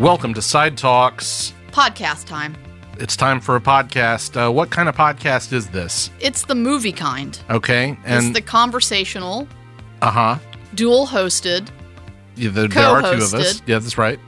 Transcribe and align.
Welcome 0.00 0.32
to 0.32 0.40
Side 0.40 0.78
Talks. 0.78 1.52
Podcast 1.72 2.26
time. 2.26 2.56
It's 2.98 3.16
time 3.16 3.38
for 3.38 3.56
a 3.56 3.60
podcast. 3.60 4.34
Uh, 4.34 4.50
what 4.50 4.70
kind 4.70 4.88
of 4.88 4.96
podcast 4.96 5.52
is 5.52 5.68
this? 5.68 6.10
It's 6.20 6.42
the 6.46 6.54
movie 6.54 6.90
kind. 6.90 7.38
Okay, 7.50 7.98
it's 8.06 8.30
the 8.30 8.40
conversational, 8.40 9.46
uh 10.00 10.10
huh. 10.10 10.38
dual 10.74 11.06
hosted 11.06 11.68
Yeah, 12.34 12.48
there, 12.48 12.66
there 12.68 12.86
are 12.86 13.02
two 13.02 13.22
of 13.22 13.34
us. 13.34 13.60
Yeah, 13.66 13.78
that's 13.78 13.98
right. 13.98 14.18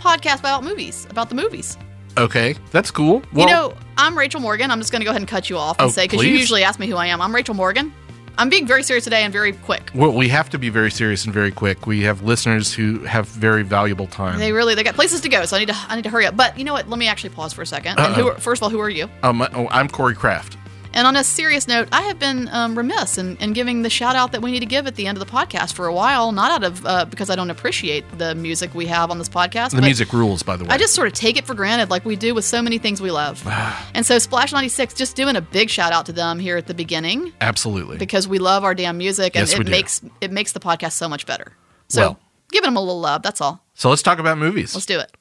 podcast 0.00 0.40
about 0.40 0.64
movies, 0.64 1.06
about 1.08 1.30
the 1.30 1.34
movies. 1.34 1.78
Okay, 2.18 2.54
that's 2.70 2.90
cool. 2.90 3.22
Well, 3.32 3.48
you 3.48 3.54
know, 3.54 3.74
I'm 3.96 4.18
Rachel 4.18 4.40
Morgan. 4.42 4.70
I'm 4.70 4.80
just 4.80 4.92
going 4.92 5.00
to 5.00 5.04
go 5.06 5.12
ahead 5.12 5.22
and 5.22 5.28
cut 5.28 5.48
you 5.48 5.56
off 5.56 5.78
and 5.78 5.86
Oh, 5.88 5.90
say, 5.90 6.04
because 6.04 6.22
you 6.22 6.30
usually 6.30 6.62
ask 6.62 6.78
me 6.78 6.88
who 6.88 6.96
I 6.96 7.06
am. 7.06 7.22
I'm 7.22 7.34
Rachel 7.34 7.54
Morgan. 7.54 7.90
I'm 8.38 8.48
being 8.48 8.66
very 8.66 8.82
serious 8.82 9.04
today 9.04 9.22
and 9.22 9.32
very 9.32 9.52
quick. 9.52 9.90
well, 9.94 10.12
we 10.12 10.28
have 10.28 10.50
to 10.50 10.58
be 10.58 10.68
very 10.68 10.90
serious 10.90 11.24
and 11.24 11.32
very 11.32 11.50
quick. 11.50 11.86
We 11.86 12.02
have 12.02 12.22
listeners 12.22 12.72
who 12.72 13.00
have 13.00 13.26
very 13.28 13.62
valuable 13.62 14.06
time. 14.06 14.38
They 14.38 14.52
really 14.52 14.74
they 14.74 14.82
got 14.82 14.94
places 14.94 15.20
to 15.22 15.28
go, 15.28 15.44
so 15.46 15.56
I 15.56 15.60
need 15.60 15.68
to 15.68 15.76
I 15.88 15.96
need 15.96 16.02
to 16.02 16.10
hurry 16.10 16.26
up. 16.26 16.36
But 16.36 16.58
you 16.58 16.64
know 16.64 16.72
what? 16.72 16.88
Let 16.88 16.98
me 16.98 17.08
actually 17.08 17.30
pause 17.30 17.52
for 17.52 17.62
a 17.62 17.66
second. 17.66 17.98
And 17.98 18.14
who 18.14 18.32
first 18.34 18.60
of 18.60 18.64
all, 18.64 18.70
who 18.70 18.80
are 18.80 18.90
you? 18.90 19.08
um, 19.22 19.40
oh, 19.42 19.68
I'm 19.70 19.88
Corey 19.88 20.14
Kraft. 20.14 20.56
And 20.96 21.06
on 21.06 21.14
a 21.14 21.22
serious 21.22 21.68
note, 21.68 21.88
I 21.92 22.00
have 22.02 22.18
been 22.18 22.48
um, 22.48 22.76
remiss 22.76 23.18
in, 23.18 23.36
in 23.36 23.52
giving 23.52 23.82
the 23.82 23.90
shout 23.90 24.16
out 24.16 24.32
that 24.32 24.40
we 24.40 24.50
need 24.50 24.60
to 24.60 24.66
give 24.66 24.86
at 24.86 24.94
the 24.94 25.06
end 25.06 25.18
of 25.18 25.26
the 25.26 25.30
podcast 25.30 25.74
for 25.74 25.84
a 25.84 25.92
while. 25.92 26.32
Not 26.32 26.50
out 26.50 26.64
of 26.64 26.86
uh, 26.86 27.04
because 27.04 27.28
I 27.28 27.36
don't 27.36 27.50
appreciate 27.50 28.02
the 28.16 28.34
music 28.34 28.74
we 28.74 28.86
have 28.86 29.10
on 29.10 29.18
this 29.18 29.28
podcast. 29.28 29.72
The 29.72 29.82
music 29.82 30.14
rules, 30.14 30.42
by 30.42 30.56
the 30.56 30.64
way. 30.64 30.70
I 30.70 30.78
just 30.78 30.94
sort 30.94 31.06
of 31.06 31.12
take 31.12 31.36
it 31.36 31.44
for 31.44 31.52
granted, 31.52 31.90
like 31.90 32.06
we 32.06 32.16
do 32.16 32.34
with 32.34 32.46
so 32.46 32.62
many 32.62 32.78
things 32.78 33.02
we 33.02 33.10
love. 33.10 33.46
and 33.94 34.06
so 34.06 34.18
Splash 34.18 34.52
ninety 34.54 34.70
six, 34.70 34.94
just 34.94 35.16
doing 35.16 35.36
a 35.36 35.42
big 35.42 35.68
shout 35.68 35.92
out 35.92 36.06
to 36.06 36.12
them 36.12 36.38
here 36.38 36.56
at 36.56 36.66
the 36.66 36.72
beginning 36.72 37.30
absolutely. 37.42 37.98
because 37.98 38.26
we 38.26 38.38
love 38.38 38.64
our 38.64 38.74
damn 38.74 38.96
music 38.96 39.36
and 39.36 39.46
Yes, 39.46 39.60
it 39.60 39.68
makes 39.68 40.00
it 40.22 40.32
makes 40.32 40.52
the 40.52 40.60
podcast 40.60 40.92
so 40.92 41.10
much 41.10 41.26
better. 41.26 41.52
So 41.90 42.00
Well. 42.00 42.20
giving 42.50 42.68
them 42.68 42.76
a 42.78 42.80
little 42.80 43.00
love. 43.00 43.22
That's 43.22 43.42
all. 43.42 43.62
so 43.74 43.90
let's 43.90 44.00
talk 44.00 44.18
about 44.18 44.38
movies. 44.38 44.74
Let's 44.74 44.86
do 44.86 44.98
it. 44.98 45.14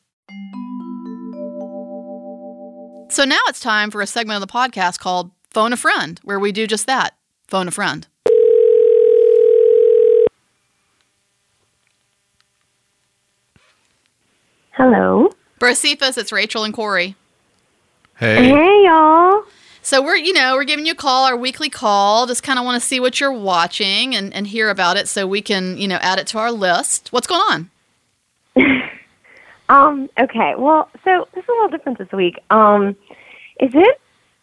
So 3.12 3.26
now 3.26 3.40
it's 3.48 3.60
time 3.60 3.92
for 3.92 4.02
a 4.02 4.08
segment 4.08 4.42
of 4.42 4.48
the 4.48 4.54
podcast 4.54 5.00
called 5.00 5.32
Phone 5.56 5.72
a 5.72 5.78
Friend, 5.78 6.20
where 6.26 6.38
we 6.38 6.52
do 6.52 6.68
just 6.68 6.86
that 6.86 7.16
phone 7.48 7.70
a 7.70 7.72
friend. 7.72 8.06
Hello. 14.72 15.30
Bracifus, 15.58 16.18
it's 16.18 16.34
Rachel 16.34 16.66
and 16.66 16.74
Corey. 16.74 17.16
hey, 18.18 18.50
Hey, 18.50 18.84
y'all. 18.86 19.44
So 19.82 20.04
we're, 20.04 20.18
you 20.18 20.34
know, 20.34 20.56
we're 20.56 20.66
giving 20.66 20.86
you 20.86 20.92
a 20.92 20.96
call, 20.96 21.24
our 21.24 21.38
weekly 21.38 21.70
call. 21.70 22.28
Just 22.28 22.44
kind 22.44 22.60
of 22.60 22.66
want 22.66 22.82
to 22.82 22.86
see 22.86 23.00
what 23.00 23.22
you're 23.22 23.32
watching 23.32 24.14
and, 24.14 24.34
and 24.34 24.48
hear 24.48 24.70
about 24.70 24.98
it 24.98 25.08
so 25.08 25.26
we 25.26 25.42
can, 25.42 25.78
you 25.78 25.88
know, 25.88 26.00
add 26.02 26.20
it 26.20 26.28
to 26.28 26.38
our 26.38 26.52
list. 26.52 27.14
What's 27.14 27.28
going 27.28 27.42
on? 27.50 27.70
Um, 29.68 30.12
okay. 30.20 30.54
Well, 30.56 30.92
so 31.04 31.28
this 31.34 31.44
is 31.44 31.50
a 31.50 31.52
little 31.54 31.70
different 31.70 31.98
this 31.98 32.12
week. 32.12 32.38
Um, 32.52 32.90
is 33.60 33.72
it 33.74 34.00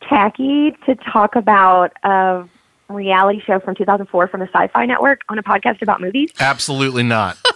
tacky 0.08 0.72
to 0.86 0.94
talk 0.96 1.36
about 1.36 1.92
a 2.02 2.44
reality 2.88 3.40
show 3.40 3.58
from 3.60 3.74
2004 3.74 4.28
from 4.28 4.40
the 4.40 4.46
Sci-Fi 4.46 4.86
Network 4.86 5.22
on 5.28 5.38
a 5.38 5.42
podcast 5.42 5.80
about 5.82 6.00
movies? 6.00 6.30
absolutely 6.40 7.02
not. 7.02 7.36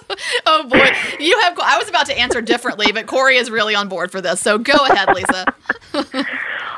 Oh 0.46 0.66
boy, 0.66 0.88
you 1.20 1.38
have. 1.40 1.58
I 1.58 1.76
was 1.76 1.88
about 1.90 2.06
to 2.06 2.18
answer 2.18 2.40
differently, 2.40 2.90
but 2.90 3.06
Corey 3.06 3.36
is 3.36 3.50
really 3.50 3.74
on 3.74 3.88
board 3.88 4.10
for 4.10 4.20
this. 4.22 4.40
So 4.40 4.56
go 4.56 4.72
ahead, 4.72 5.14
Lisa. 5.14 5.44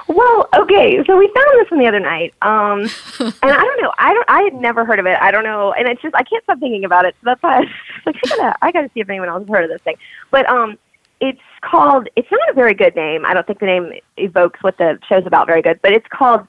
Well, 0.09 0.49
okay. 0.57 1.05
So 1.07 1.19
we 1.19 1.27
found 1.27 1.61
this 1.61 1.71
one 1.71 1.81
the 1.81 1.87
other 1.87 2.01
night. 2.01 2.33
Um, 2.41 2.81
and 3.21 3.35
I 3.43 3.63
don't 3.63 3.83
know. 3.83 3.93
I 3.99 4.15
don't. 4.15 4.25
I 4.29 4.41
had 4.41 4.55
never 4.55 4.85
heard 4.87 4.99
of 4.99 5.05
it. 5.05 5.19
I 5.21 5.31
don't 5.31 5.45
know. 5.45 5.75
And 5.75 5.87
it's 5.87 6.01
just 6.01 6.15
I 6.15 6.23
can't 6.23 6.43
stop 6.45 6.59
thinking 6.61 6.85
about 6.87 7.05
it. 7.05 7.15
So 7.21 7.27
that's 7.27 7.43
why 7.43 7.57
I 7.57 7.61
was 7.61 7.69
like, 8.07 8.17
I 8.25 8.29
gotta, 8.29 8.57
I 8.63 8.73
gotta 8.73 8.91
see 8.95 9.01
if 9.01 9.11
anyone 9.11 9.29
else 9.29 9.43
has 9.43 9.49
heard 9.49 9.65
of 9.65 9.71
this 9.71 9.83
thing. 9.83 9.97
But 10.31 10.49
um, 10.49 10.79
it's 11.21 11.41
called. 11.63 12.09
It's 12.17 12.31
not 12.31 12.49
a 12.51 12.53
very 12.53 12.75
good 12.75 12.95
name. 12.97 13.25
I 13.27 13.35
don't 13.35 13.47
think 13.47 13.59
the 13.61 13.67
name 13.67 13.93
evokes 14.17 14.63
what 14.63 14.79
the 14.79 14.99
show's 15.09 15.27
about 15.27 15.47
very 15.47 15.63
good. 15.63 15.81
But 15.83 15.93
it's 15.93 16.07
called 16.09 16.47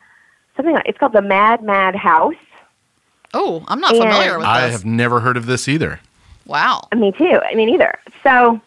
something. 0.56 0.74
like- 0.76 0.88
It's 0.88 0.98
called 0.98 1.14
the 1.14 1.22
Mad 1.22 1.64
Mad 1.64 1.96
House. 1.96 2.36
Oh, 3.34 3.64
I'm 3.68 3.80
not 3.80 3.92
familiar 3.92 4.38
with 4.38 4.46
that. 4.46 4.50
I 4.56 4.62
this. 4.68 4.72
have 4.74 4.86
never 4.86 5.20
heard 5.20 5.38
of 5.38 5.46
this 5.46 5.68
either. 5.68 6.00
Wow. 6.46 6.88
Me 6.96 7.12
too. 7.12 7.40
I 7.48 7.54
mean, 7.54 7.70
either. 7.70 7.94
So, 8.24 8.60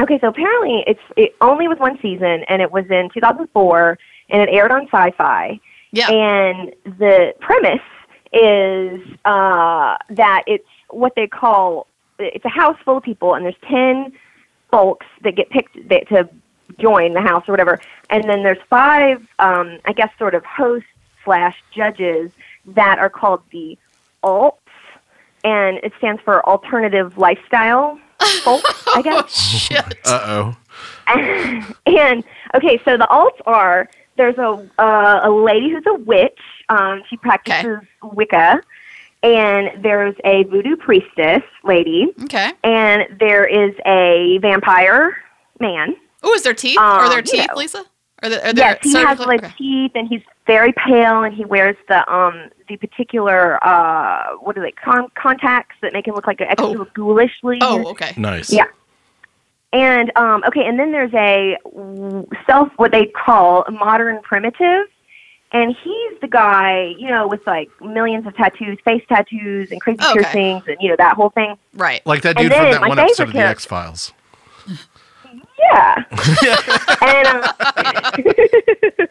okay. 0.00 0.18
So 0.20 0.28
apparently, 0.28 0.84
it's 0.86 1.00
it 1.16 1.34
only 1.40 1.66
was 1.68 1.78
one 1.78 1.98
season, 2.02 2.44
and 2.48 2.60
it 2.60 2.70
was 2.70 2.84
in 2.90 3.08
2004, 3.14 3.98
and 4.28 4.42
it 4.42 4.48
aired 4.50 4.70
on 4.70 4.82
Sci-Fi. 4.88 5.58
Yeah. 5.92 6.10
And 6.10 6.74
the 6.98 7.32
premise 7.40 7.80
is 8.34 9.00
uh, 9.24 9.96
that 10.10 10.42
it's 10.46 10.68
what 10.90 11.14
they 11.16 11.26
call 11.26 11.86
it's 12.18 12.44
a 12.44 12.50
house 12.50 12.76
full 12.84 12.98
of 12.98 13.02
people, 13.02 13.34
and 13.34 13.44
there's 13.46 13.54
ten 13.68 14.12
folks 14.70 15.06
that 15.22 15.36
get 15.36 15.50
picked 15.50 15.88
that, 15.88 16.08
to 16.08 16.28
join 16.78 17.14
the 17.14 17.20
house 17.20 17.44
or 17.48 17.52
whatever, 17.52 17.80
and 18.10 18.24
then 18.24 18.42
there's 18.42 18.62
five, 18.68 19.26
um, 19.38 19.78
I 19.84 19.92
guess, 19.92 20.10
sort 20.18 20.34
of 20.34 20.44
hosts 20.44 20.88
slash 21.24 21.56
judges 21.74 22.32
that 22.66 22.98
are 22.98 23.10
called 23.10 23.42
the 23.50 23.78
alts, 24.22 24.56
and 25.44 25.78
it 25.78 25.92
stands 25.98 26.20
for 26.22 26.46
alternative 26.46 27.18
lifestyle 27.18 27.98
folks, 28.42 28.84
I 28.94 29.02
guess. 29.02 29.38
Shit. 29.58 29.98
Uh 30.04 30.20
oh. 30.24 30.56
and 31.86 32.24
okay, 32.54 32.80
so 32.84 32.96
the 32.96 33.06
alts 33.10 33.40
are 33.46 33.88
there's 34.16 34.38
a 34.38 34.68
uh, 34.78 35.20
a 35.24 35.30
lady 35.30 35.70
who's 35.70 35.84
a 35.86 35.94
witch. 35.94 36.38
Um, 36.68 37.02
she 37.08 37.16
practices 37.16 37.78
Wicca, 38.02 38.60
and 39.22 39.82
there's 39.82 40.14
a 40.24 40.44
voodoo 40.44 40.76
priestess 40.76 41.42
lady, 41.64 42.12
Okay. 42.24 42.52
and 42.64 43.06
there 43.18 43.44
is 43.44 43.74
a 43.86 44.38
vampire 44.42 45.16
man. 45.60 45.96
Oh, 46.22 46.32
is 46.34 46.42
there 46.42 46.54
teeth? 46.54 46.78
Um, 46.78 46.84
are 46.84 47.08
there 47.08 47.22
teeth, 47.22 47.48
know. 47.48 47.56
Lisa? 47.56 47.84
Are 48.22 48.28
there, 48.30 48.40
are 48.46 48.52
there 48.54 48.64
Yes, 48.72 48.78
he 48.82 48.94
has 48.94 49.18
like 49.20 49.44
okay. 49.44 49.52
teeth, 49.58 49.92
and 49.94 50.08
he's 50.08 50.22
very 50.46 50.72
pale, 50.72 51.22
and 51.22 51.34
he 51.34 51.44
wears 51.44 51.76
the 51.88 52.10
um 52.12 52.50
the 52.68 52.76
particular 52.78 53.62
uh 53.64 54.36
what 54.40 54.56
are 54.56 54.62
they 54.62 54.72
con- 54.72 55.10
contacts 55.14 55.76
that 55.82 55.92
make 55.92 56.06
him 56.08 56.14
look 56.14 56.26
like 56.26 56.40
a 56.40 56.50
extra 56.50 56.66
Oh. 56.80 56.86
ghoulishly. 56.94 57.58
Oh, 57.60 57.90
okay. 57.90 58.12
Nice. 58.16 58.50
Yeah. 58.52 58.64
And 59.72 60.10
um, 60.16 60.42
okay, 60.48 60.64
and 60.64 60.78
then 60.78 60.92
there's 60.92 61.12
a 61.12 61.56
self 62.46 62.70
what 62.76 62.92
they 62.92 63.06
call 63.06 63.64
modern 63.70 64.22
primitive, 64.22 64.86
and 65.52 65.74
he's 65.82 66.20
the 66.20 66.28
guy 66.28 66.94
you 66.98 67.08
know 67.10 67.26
with 67.28 67.46
like 67.46 67.68
millions 67.80 68.26
of 68.26 68.34
tattoos, 68.36 68.78
face 68.84 69.02
tattoos, 69.08 69.70
and 69.70 69.80
crazy 69.80 69.98
Okay. 70.02 70.12
piercings, 70.22 70.62
and 70.66 70.76
you 70.80 70.88
know 70.90 70.96
that 70.98 71.14
whole 71.16 71.30
thing. 71.30 71.56
Right. 71.74 72.04
Like 72.06 72.22
that 72.22 72.36
And 72.38 72.44
dude 72.48 72.52
from 72.52 72.62
then 72.64 72.72
that 72.72 72.80
my 72.80 72.88
one 72.88 72.98
episode 72.98 73.24
of 73.24 73.28
favorite 73.30 73.42
The 73.44 73.48
X 73.50 73.64
Files. 73.64 74.12
Yeah. 75.58 76.04
and 77.02 77.28
uh, 77.28 77.52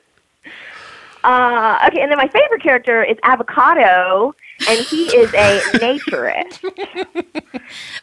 uh, 1.24 1.88
okay, 1.88 2.02
and 2.02 2.12
then 2.12 2.18
my 2.18 2.28
favorite 2.28 2.62
character 2.62 3.04
is 3.04 3.18
Avocado, 3.24 4.34
and 4.70 4.80
he 4.86 5.06
is 5.16 5.34
a 5.34 5.60
naturist. 5.80 6.64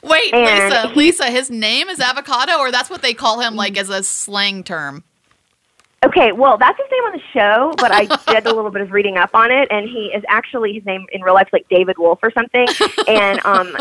Wait, 0.02 0.34
And 0.34 0.72
Lisa. 0.74 0.88
he- 0.88 0.94
Lisa, 0.96 1.26
his 1.30 1.50
name 1.50 1.88
is 1.88 2.00
Avocado, 2.00 2.58
or 2.58 2.70
that's 2.72 2.90
what 2.90 3.02
they 3.02 3.14
call 3.14 3.40
him, 3.40 3.54
like 3.54 3.78
as 3.78 3.88
a 3.90 4.02
slang 4.02 4.64
term. 4.64 5.04
Okay, 6.04 6.32
well, 6.32 6.58
that's 6.58 6.76
his 6.76 6.90
name 6.90 7.04
on 7.04 7.12
the 7.12 7.22
show, 7.32 7.74
but 7.78 7.92
I 7.92 8.06
did 8.32 8.46
a 8.46 8.54
little 8.54 8.72
bit 8.72 8.82
of 8.82 8.90
reading 8.90 9.18
up 9.18 9.34
on 9.34 9.52
it, 9.52 9.68
and 9.70 9.88
he 9.88 10.10
is 10.14 10.24
actually 10.28 10.72
his 10.72 10.84
name 10.84 11.06
in 11.12 11.22
real 11.22 11.34
life 11.34 11.46
is 11.46 11.52
like 11.52 11.68
David 11.68 11.96
Wolfe 11.96 12.18
or 12.22 12.32
something. 12.32 12.66
And 13.06 13.40
um, 13.44 13.76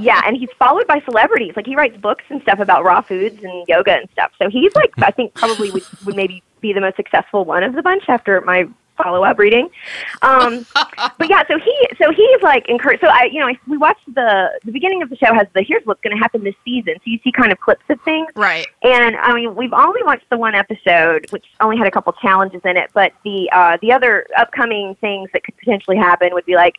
yeah, 0.00 0.22
and 0.24 0.36
he's 0.36 0.48
followed 0.58 0.86
by 0.86 1.00
celebrities. 1.04 1.54
Like 1.56 1.66
he 1.66 1.74
writes 1.74 1.96
books 1.96 2.24
and 2.28 2.40
stuff 2.42 2.60
about 2.60 2.84
raw 2.84 3.00
foods 3.00 3.42
and 3.42 3.66
yoga 3.66 3.92
and 3.92 4.08
stuff. 4.12 4.30
So 4.40 4.48
he's 4.48 4.74
like, 4.76 4.92
I 4.98 5.10
think 5.10 5.34
probably 5.34 5.70
would 5.72 5.84
would 6.04 6.14
maybe 6.14 6.42
be 6.60 6.72
the 6.72 6.80
most 6.80 6.96
successful 6.96 7.44
one 7.44 7.64
of 7.64 7.74
the 7.74 7.82
bunch 7.82 8.04
after 8.08 8.40
my 8.42 8.68
follow 8.96 9.24
up 9.24 9.38
reading. 9.38 9.68
Um, 10.22 10.66
but 11.18 11.28
yeah, 11.28 11.42
so 11.48 11.58
he 11.58 11.88
so 12.00 12.10
he's 12.12 12.42
like 12.42 12.68
encouraged. 12.68 13.02
So 13.02 13.08
I, 13.08 13.28
you 13.32 13.40
know, 13.40 13.46
I, 13.46 13.58
we 13.66 13.76
watched 13.76 14.06
the 14.14 14.50
the 14.64 14.72
beginning 14.72 15.02
of 15.02 15.10
the 15.10 15.16
show 15.16 15.32
has 15.34 15.46
the 15.54 15.62
here's 15.62 15.84
what's 15.84 16.00
going 16.00 16.16
to 16.16 16.20
happen 16.20 16.44
this 16.44 16.54
season. 16.64 16.94
So 16.96 17.02
you 17.04 17.18
see 17.22 17.32
kind 17.32 17.52
of 17.52 17.60
clips 17.60 17.84
of 17.88 18.00
things. 18.02 18.28
Right. 18.34 18.66
And 18.82 19.16
I 19.16 19.34
mean, 19.34 19.54
we've 19.54 19.72
only 19.72 20.02
watched 20.02 20.28
the 20.30 20.38
one 20.38 20.54
episode, 20.54 21.30
which 21.30 21.46
only 21.60 21.76
had 21.76 21.86
a 21.86 21.90
couple 21.90 22.12
challenges 22.14 22.60
in 22.64 22.76
it. 22.76 22.90
But 22.94 23.12
the 23.24 23.50
uh, 23.52 23.78
the 23.82 23.92
other 23.92 24.26
upcoming 24.36 24.96
things 25.00 25.30
that 25.32 25.44
could 25.44 25.56
potentially 25.58 25.96
happen 25.96 26.32
would 26.32 26.46
be 26.46 26.54
like, 26.54 26.76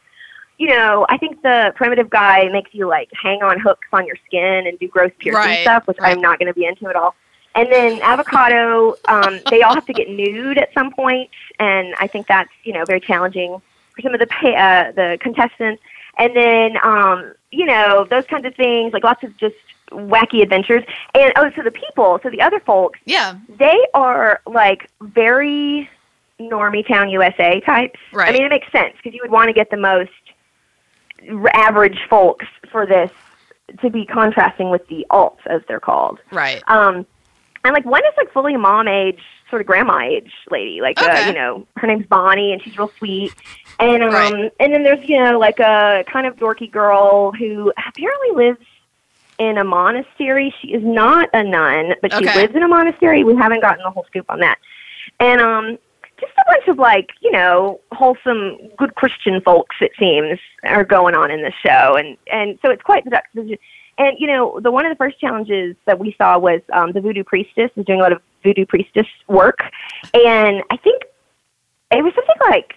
you 0.58 0.68
know, 0.68 1.06
I 1.10 1.18
think 1.18 1.42
the 1.42 1.74
primitive 1.76 2.10
guy 2.10 2.50
makes 2.50 2.74
you 2.74 2.88
like 2.88 3.10
hang 3.14 3.44
on 3.44 3.60
hooks 3.60 3.88
on 3.94 4.06
your 4.06 4.16
skin 4.26 4.68
and 4.68 4.78
do 4.80 4.88
gross 4.88 5.12
piercing 5.20 5.38
Right, 5.38 5.62
stuff, 5.62 5.88
which 5.88 5.98
right. 6.00 6.16
I'm 6.16 6.22
not 6.22 6.40
going 6.40 6.48
to 6.48 6.54
be 6.54 6.66
into 6.66 6.88
at 6.88 6.96
all. 6.96 7.16
And 7.56 7.72
then 7.72 8.02
avocado, 8.02 8.96
um, 9.08 9.40
they 9.50 9.64
all 9.64 9.74
have 9.74 9.86
to 9.88 9.94
get 9.94 10.10
nude 10.10 10.58
at 10.60 10.72
some 10.74 10.92
point, 10.92 11.30
and 11.60 11.96
I 12.00 12.08
think 12.08 12.28
that's 12.28 12.52
you 12.64 12.74
know 12.74 12.86
very 12.86 13.00
challenging 13.00 13.60
for 13.96 14.02
some 14.02 14.14
of 14.14 14.20
the 14.20 14.28
pay, 14.28 14.56
uh, 14.56 14.92
the 14.92 15.18
contestants. 15.20 15.82
And 16.20 16.36
then 16.36 16.78
um, 16.84 17.34
you 17.52 17.66
know 17.66 18.06
those 18.10 18.26
kinds 18.26 18.46
of 18.46 18.56
things, 18.56 18.94
like 18.94 19.04
lots 19.04 19.24
of 19.24 19.36
just 19.38 19.56
wacky 19.92 20.42
adventures. 20.42 20.84
And 21.16 21.32
oh, 21.36 21.50
so 21.56 21.64
the 21.64 21.72
people, 21.72 22.20
so 22.22 22.30
the 22.30 22.42
other 22.42 22.60
folks, 22.60 23.00
Yeah. 23.06 23.38
they 23.58 23.78
are 23.94 24.42
like 24.46 24.90
very 25.02 25.90
normie 26.40 26.88
town 26.88 27.10
USA 27.10 27.60
types. 27.62 28.00
Right. 28.14 28.30
I 28.30 28.32
mean, 28.34 28.44
it 28.44 28.50
makes 28.50 28.72
sense 28.72 28.94
because 28.98 29.14
you 29.16 29.22
would 29.24 29.32
want 29.32 29.48
to 29.48 29.54
get 29.54 29.70
the 29.72 29.78
most 29.78 30.12
average 31.54 32.00
folks 32.10 32.46
for 32.72 32.86
this 32.86 33.12
to 33.82 33.90
be 33.90 34.06
contrasting 34.06 34.70
with 34.70 34.88
the 34.88 35.06
alts 35.10 35.46
as 35.48 35.62
they're 35.68 35.80
called. 35.80 36.20
Right. 36.32 36.62
Um, 36.68 37.06
and 37.68 37.74
like 37.74 37.86
one 37.86 38.02
is 38.06 38.14
like 38.18 38.32
fully 38.32 38.56
mom 38.56 38.88
age, 38.88 39.20
sort 39.50 39.62
of 39.62 39.68
grandma 39.68 40.00
age 40.00 40.32
lady. 40.50 40.80
Like 40.82 40.98
uh, 41.02 41.20
you 41.28 41.34
know, 41.34 41.68
her 41.76 41.86
name's 41.88 42.06
Bonnie, 42.08 42.54
and 42.54 42.62
she's 42.64 42.78
real 42.78 42.92
sweet. 42.98 43.34
And 43.80 44.02
um, 44.04 44.10
Right. 44.12 44.52
and 44.60 44.74
then 44.74 44.84
there's 44.84 45.08
you 45.08 45.22
know 45.22 45.38
like 45.38 45.60
a 45.60 46.04
kind 46.12 46.26
of 46.26 46.36
dorky 46.38 46.72
girl 46.72 47.32
who 47.34 47.72
apparently 47.78 48.32
lives 48.36 48.66
in 49.38 49.58
a 49.58 49.64
monastery. 49.64 50.54
She 50.62 50.70
is 50.70 50.82
not 50.84 51.30
a 51.34 51.44
nun, 51.44 51.94
but 52.02 52.12
she 52.14 52.26
Okay. 52.26 52.34
lives 52.42 52.56
in 52.56 52.64
a 52.64 52.68
monastery. 52.68 53.24
We 53.24 53.36
haven't 53.36 53.62
gotten 53.62 53.84
the 53.84 53.92
whole 53.92 54.06
scoop 54.08 54.26
on 54.30 54.40
that. 54.40 54.58
And 55.20 55.42
um, 55.42 55.78
just 56.20 56.34
a 56.38 56.44
bunch 56.48 56.68
of 56.70 56.78
like 56.80 57.10
you 57.22 57.32
know 57.32 57.82
wholesome, 57.92 58.58
good 58.78 58.96
Christian 58.96 59.42
folks. 59.42 59.76
It 59.82 59.92
seems 60.00 60.40
are 60.64 60.84
going 60.86 61.16
on 61.16 61.32
in 61.32 61.44
this 61.44 61.54
show, 61.66 61.96
and 61.98 62.18
and 62.32 62.58
so 62.64 62.72
it's 62.72 62.82
quite 62.82 63.04
seductive. 63.04 63.60
And 63.98 64.16
you 64.20 64.28
know, 64.28 64.60
the 64.62 64.72
one 64.72 64.86
of 64.86 64.92
the 64.92 64.96
first 64.98 65.20
challenges 65.20 65.76
that 65.86 65.98
we 66.00 66.14
saw 66.18 66.38
was 66.38 66.62
um, 66.74 66.92
the 66.92 67.02
voodoo 67.02 67.24
priestess 67.24 67.72
was 67.76 67.86
doing 67.86 68.00
a 68.00 68.04
lot 68.04 68.12
of 68.12 68.22
voodoo 68.44 68.66
priestess 68.66 69.08
work, 69.28 69.60
and 70.14 70.64
I 70.72 70.78
think 70.78 71.04
it 71.92 72.04
was 72.04 72.14
something 72.16 72.36
like 72.50 72.74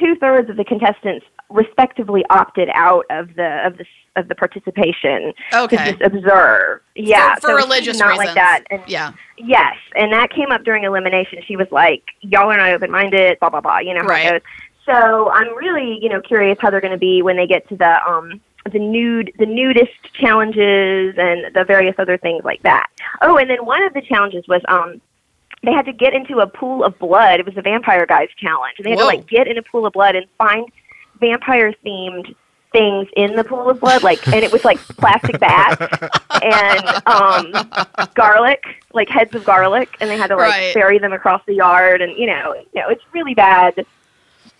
two 0.00 0.14
thirds 0.16 0.48
of 0.48 0.56
the 0.56 0.64
contestants 0.64 1.26
respectively 1.50 2.24
opted 2.30 2.70
out 2.74 3.04
of 3.10 3.34
the 3.34 3.66
of 3.66 3.76
the 3.76 3.84
of 4.16 4.28
the 4.28 4.34
participation 4.34 5.32
Okay. 5.52 5.76
to 5.76 5.90
just 5.92 6.00
observe. 6.02 6.80
Yeah, 6.94 7.34
For, 7.34 7.40
for 7.40 7.46
so 7.48 7.54
religious 7.56 7.98
not 7.98 8.10
reasons. 8.10 8.26
like 8.28 8.34
that. 8.36 8.62
And 8.70 8.82
yeah. 8.86 9.12
Yes, 9.36 9.74
and 9.96 10.12
that 10.12 10.30
came 10.30 10.50
up 10.52 10.64
during 10.64 10.84
elimination. 10.84 11.40
She 11.46 11.56
was 11.56 11.66
like, 11.70 12.04
"Y'all 12.22 12.50
are 12.50 12.56
not 12.56 12.70
open-minded." 12.70 13.38
Blah 13.40 13.50
blah 13.50 13.60
blah. 13.60 13.80
You 13.80 13.92
know 13.94 14.02
how 14.02 14.08
Right. 14.08 14.26
it 14.26 14.30
goes. 14.32 14.40
So 14.86 15.30
I'm 15.30 15.54
really, 15.56 15.98
you 16.00 16.08
know, 16.08 16.20
curious 16.20 16.56
how 16.60 16.70
they're 16.70 16.80
going 16.80 16.92
to 16.92 16.98
be 16.98 17.22
when 17.22 17.36
they 17.36 17.46
get 17.46 17.68
to 17.68 17.76
the 17.76 17.98
um 18.08 18.40
the 18.72 18.78
nude 18.78 19.32
the 19.38 19.46
nudist 19.46 19.92
challenges 20.14 21.14
and 21.18 21.54
the 21.54 21.64
various 21.66 21.94
other 21.98 22.16
things 22.16 22.44
like 22.44 22.62
that. 22.62 22.86
Oh, 23.22 23.36
and 23.36 23.48
then 23.50 23.64
one 23.64 23.82
of 23.82 23.92
the 23.92 24.00
challenges 24.02 24.44
was 24.48 24.62
um 24.68 25.00
they 25.62 25.72
had 25.72 25.86
to 25.86 25.92
get 25.92 26.12
into 26.14 26.40
a 26.40 26.46
pool 26.46 26.84
of 26.84 26.98
blood. 26.98 27.40
It 27.40 27.46
was 27.46 27.54
the 27.54 27.62
Vampire 27.62 28.04
Guys 28.06 28.28
challenge, 28.38 28.74
and 28.78 28.84
they 28.86 28.90
had 28.90 28.98
Whoa. 28.98 29.10
to 29.10 29.16
like 29.16 29.26
get 29.26 29.46
in 29.48 29.56
a 29.58 29.62
pool 29.62 29.86
of 29.86 29.92
blood 29.92 30.14
and 30.14 30.26
find 30.38 30.68
vampire 31.20 31.72
themed 31.84 32.34
things 32.72 33.06
in 33.16 33.36
the 33.36 33.44
pool 33.44 33.70
of 33.70 33.78
blood 33.78 34.02
like 34.02 34.26
and 34.26 34.42
it 34.42 34.50
was 34.50 34.64
like 34.64 34.78
plastic 34.96 35.38
bats 35.38 35.80
and 36.42 37.06
um 37.06 37.52
garlic 38.14 38.64
like 38.92 39.08
heads 39.08 39.32
of 39.36 39.44
garlic 39.44 39.88
and 40.00 40.10
they 40.10 40.16
had 40.16 40.26
to 40.26 40.34
like 40.34 40.50
Right. 40.50 40.74
bury 40.74 40.98
them 40.98 41.12
across 41.12 41.40
the 41.46 41.54
yard 41.54 42.02
and 42.02 42.18
you 42.18 42.26
know 42.26 42.52
you 42.72 42.80
know 42.80 42.88
it's 42.88 43.04
really 43.12 43.32
bad 43.32 43.86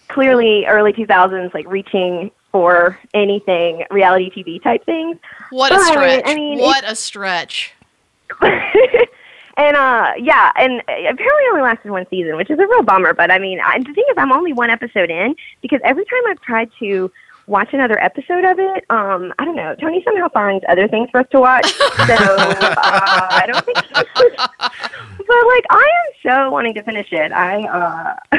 clearly 0.08 0.64
early 0.66 0.92
2000s 0.92 1.52
like 1.54 1.66
reaching 1.68 2.30
for 2.54 2.96
anything 3.14 3.84
reality 3.90 4.30
tv 4.30 4.62
type 4.62 4.84
things 4.86 5.16
What 5.50 5.72
a 5.74 5.80
stretch. 5.80 6.22
I 6.24 6.36
mean, 6.36 6.60
what 6.60 6.84
a 6.88 6.94
stretch. 6.94 7.72
and 9.56 9.76
uh 9.76 10.12
yeah 10.18 10.52
and 10.54 10.80
apparently 10.80 11.44
only 11.50 11.62
lasted 11.62 11.90
one 11.90 12.06
season 12.10 12.36
which 12.36 12.50
is 12.50 12.58
a 12.60 12.66
real 12.68 12.82
bummer 12.84 13.12
but 13.12 13.28
i 13.32 13.38
mean 13.40 13.58
I, 13.60 13.78
the 13.80 13.92
thing 13.92 14.04
is 14.08 14.14
i'm 14.16 14.30
only 14.30 14.52
one 14.52 14.70
episode 14.70 15.10
in 15.10 15.34
because 15.62 15.80
every 15.82 16.04
time 16.04 16.20
i've 16.28 16.40
tried 16.42 16.70
to 16.78 17.10
watch 17.48 17.72
another 17.72 18.00
episode 18.02 18.44
of 18.44 18.58
it 18.60 18.84
um 18.88 19.32
i 19.40 19.44
don't 19.44 19.56
know 19.56 19.74
tony 19.80 20.00
somehow 20.04 20.28
finds 20.28 20.64
other 20.68 20.86
things 20.86 21.10
for 21.10 21.20
us 21.20 21.26
to 21.32 21.40
watch 21.40 21.66
so 21.72 22.14
uh, 22.14 23.28
i 23.30 23.44
don't 23.52 23.64
think 23.64 23.78
but 23.94 25.46
like 25.48 25.64
i 25.70 25.90
am 26.06 26.12
so 26.46 26.50
wanting 26.50 26.74
to 26.74 26.82
finish 26.84 27.12
it 27.12 27.32
i 27.32 27.60
uh 27.62 28.38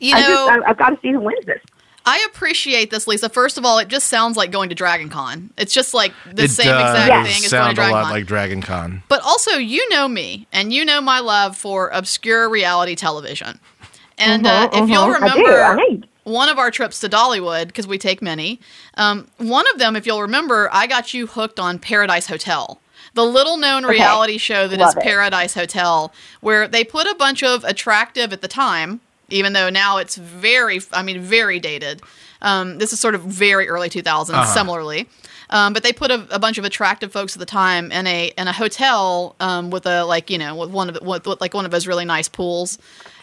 You 0.00 0.16
I 0.16 0.20
know- 0.20 0.26
just, 0.28 0.50
I, 0.66 0.70
i've 0.70 0.78
got 0.78 0.90
to 0.90 0.98
see 1.02 1.12
who 1.12 1.20
wins 1.20 1.44
this 1.46 1.60
I 2.04 2.26
appreciate 2.30 2.90
this, 2.90 3.06
Lisa. 3.06 3.28
First 3.28 3.58
of 3.58 3.64
all, 3.64 3.78
it 3.78 3.88
just 3.88 4.08
sounds 4.08 4.36
like 4.36 4.50
going 4.50 4.68
to 4.70 4.74
Dragon 4.74 5.08
Con. 5.08 5.50
It's 5.56 5.72
just 5.72 5.94
like 5.94 6.12
the 6.34 6.44
it 6.44 6.50
same 6.50 6.66
does 6.66 6.90
exact 6.90 7.08
Yes. 7.08 7.26
thing 7.26 7.30
as 7.30 7.34
going 7.34 7.42
to 7.42 7.48
sound 7.48 7.72
a 7.72 7.74
Dragon 7.74 7.92
lot 7.92 8.02
Con. 8.04 8.12
like 8.12 8.26
Dragon 8.26 8.62
Con. 8.62 9.02
But 9.08 9.22
also, 9.22 9.52
you 9.52 9.88
know 9.90 10.08
me, 10.08 10.46
and 10.52 10.72
you 10.72 10.84
know 10.84 11.00
my 11.00 11.20
love 11.20 11.56
for 11.56 11.88
obscure 11.90 12.48
reality 12.48 12.94
television. 12.94 13.60
And 14.18 14.46
uh, 14.46 14.68
if 14.72 14.88
you'll 14.88 15.06
mhm. 15.06 15.14
I 15.22 15.34
do. 15.34 15.44
remember, 15.44 15.62
I 15.64 16.02
one 16.24 16.48
of 16.48 16.58
our 16.58 16.70
trips 16.70 17.00
to 17.00 17.08
Dollywood, 17.08 17.66
because 17.68 17.86
we 17.86 17.98
take 17.98 18.22
many, 18.22 18.60
um, 18.94 19.26
one 19.38 19.64
of 19.72 19.78
them, 19.78 19.96
if 19.96 20.06
you'll 20.06 20.22
remember, 20.22 20.68
I 20.72 20.86
got 20.86 21.12
you 21.14 21.26
hooked 21.26 21.58
on 21.58 21.78
Paradise 21.78 22.26
Hotel. 22.28 22.80
The 23.14 23.24
little 23.24 23.56
known 23.56 23.84
Okay. 23.84 23.94
reality 23.94 24.38
show 24.38 24.68
that 24.68 24.74
is 24.76 24.80
Love 24.80 24.96
it. 24.98 25.02
Paradise 25.02 25.54
Hotel, 25.54 26.12
where 26.40 26.66
they 26.68 26.84
put 26.84 27.06
a 27.06 27.14
bunch 27.14 27.42
of 27.42 27.64
attractive 27.64 28.32
at 28.32 28.40
the 28.40 28.48
time, 28.48 29.00
even 29.32 29.52
though 29.52 29.70
now 29.70 29.98
it's 29.98 30.16
very, 30.16 30.80
I 30.92 31.02
mean, 31.02 31.20
very 31.20 31.58
dated. 31.58 32.02
Um, 32.40 32.78
this 32.78 32.92
is 32.92 33.00
sort 33.00 33.14
of 33.14 33.22
very 33.22 33.68
early 33.68 33.88
2000s, 33.88 34.30
Uh-huh. 34.30 34.44
similarly. 34.44 35.08
Um, 35.50 35.72
but 35.74 35.82
they 35.82 35.92
put 35.92 36.10
a, 36.10 36.26
a 36.30 36.38
bunch 36.38 36.56
of 36.58 36.64
attractive 36.64 37.12
folks 37.12 37.36
at 37.36 37.40
the 37.40 37.46
time 37.46 37.92
in 37.92 38.06
a 38.06 38.32
in 38.38 38.48
a 38.48 38.52
hotel 38.52 39.36
um, 39.38 39.68
with 39.70 39.84
a 39.86 40.02
like 40.04 40.30
you 40.30 40.38
know 40.38 40.56
with 40.56 40.70
one 40.70 40.88
of 40.88 40.94
the, 40.94 41.04
with, 41.04 41.26
with 41.26 41.40
like 41.42 41.52
one 41.52 41.64
of 41.66 41.70
those 41.70 41.86
really 41.86 42.06
nice 42.06 42.26
pools 42.28 42.78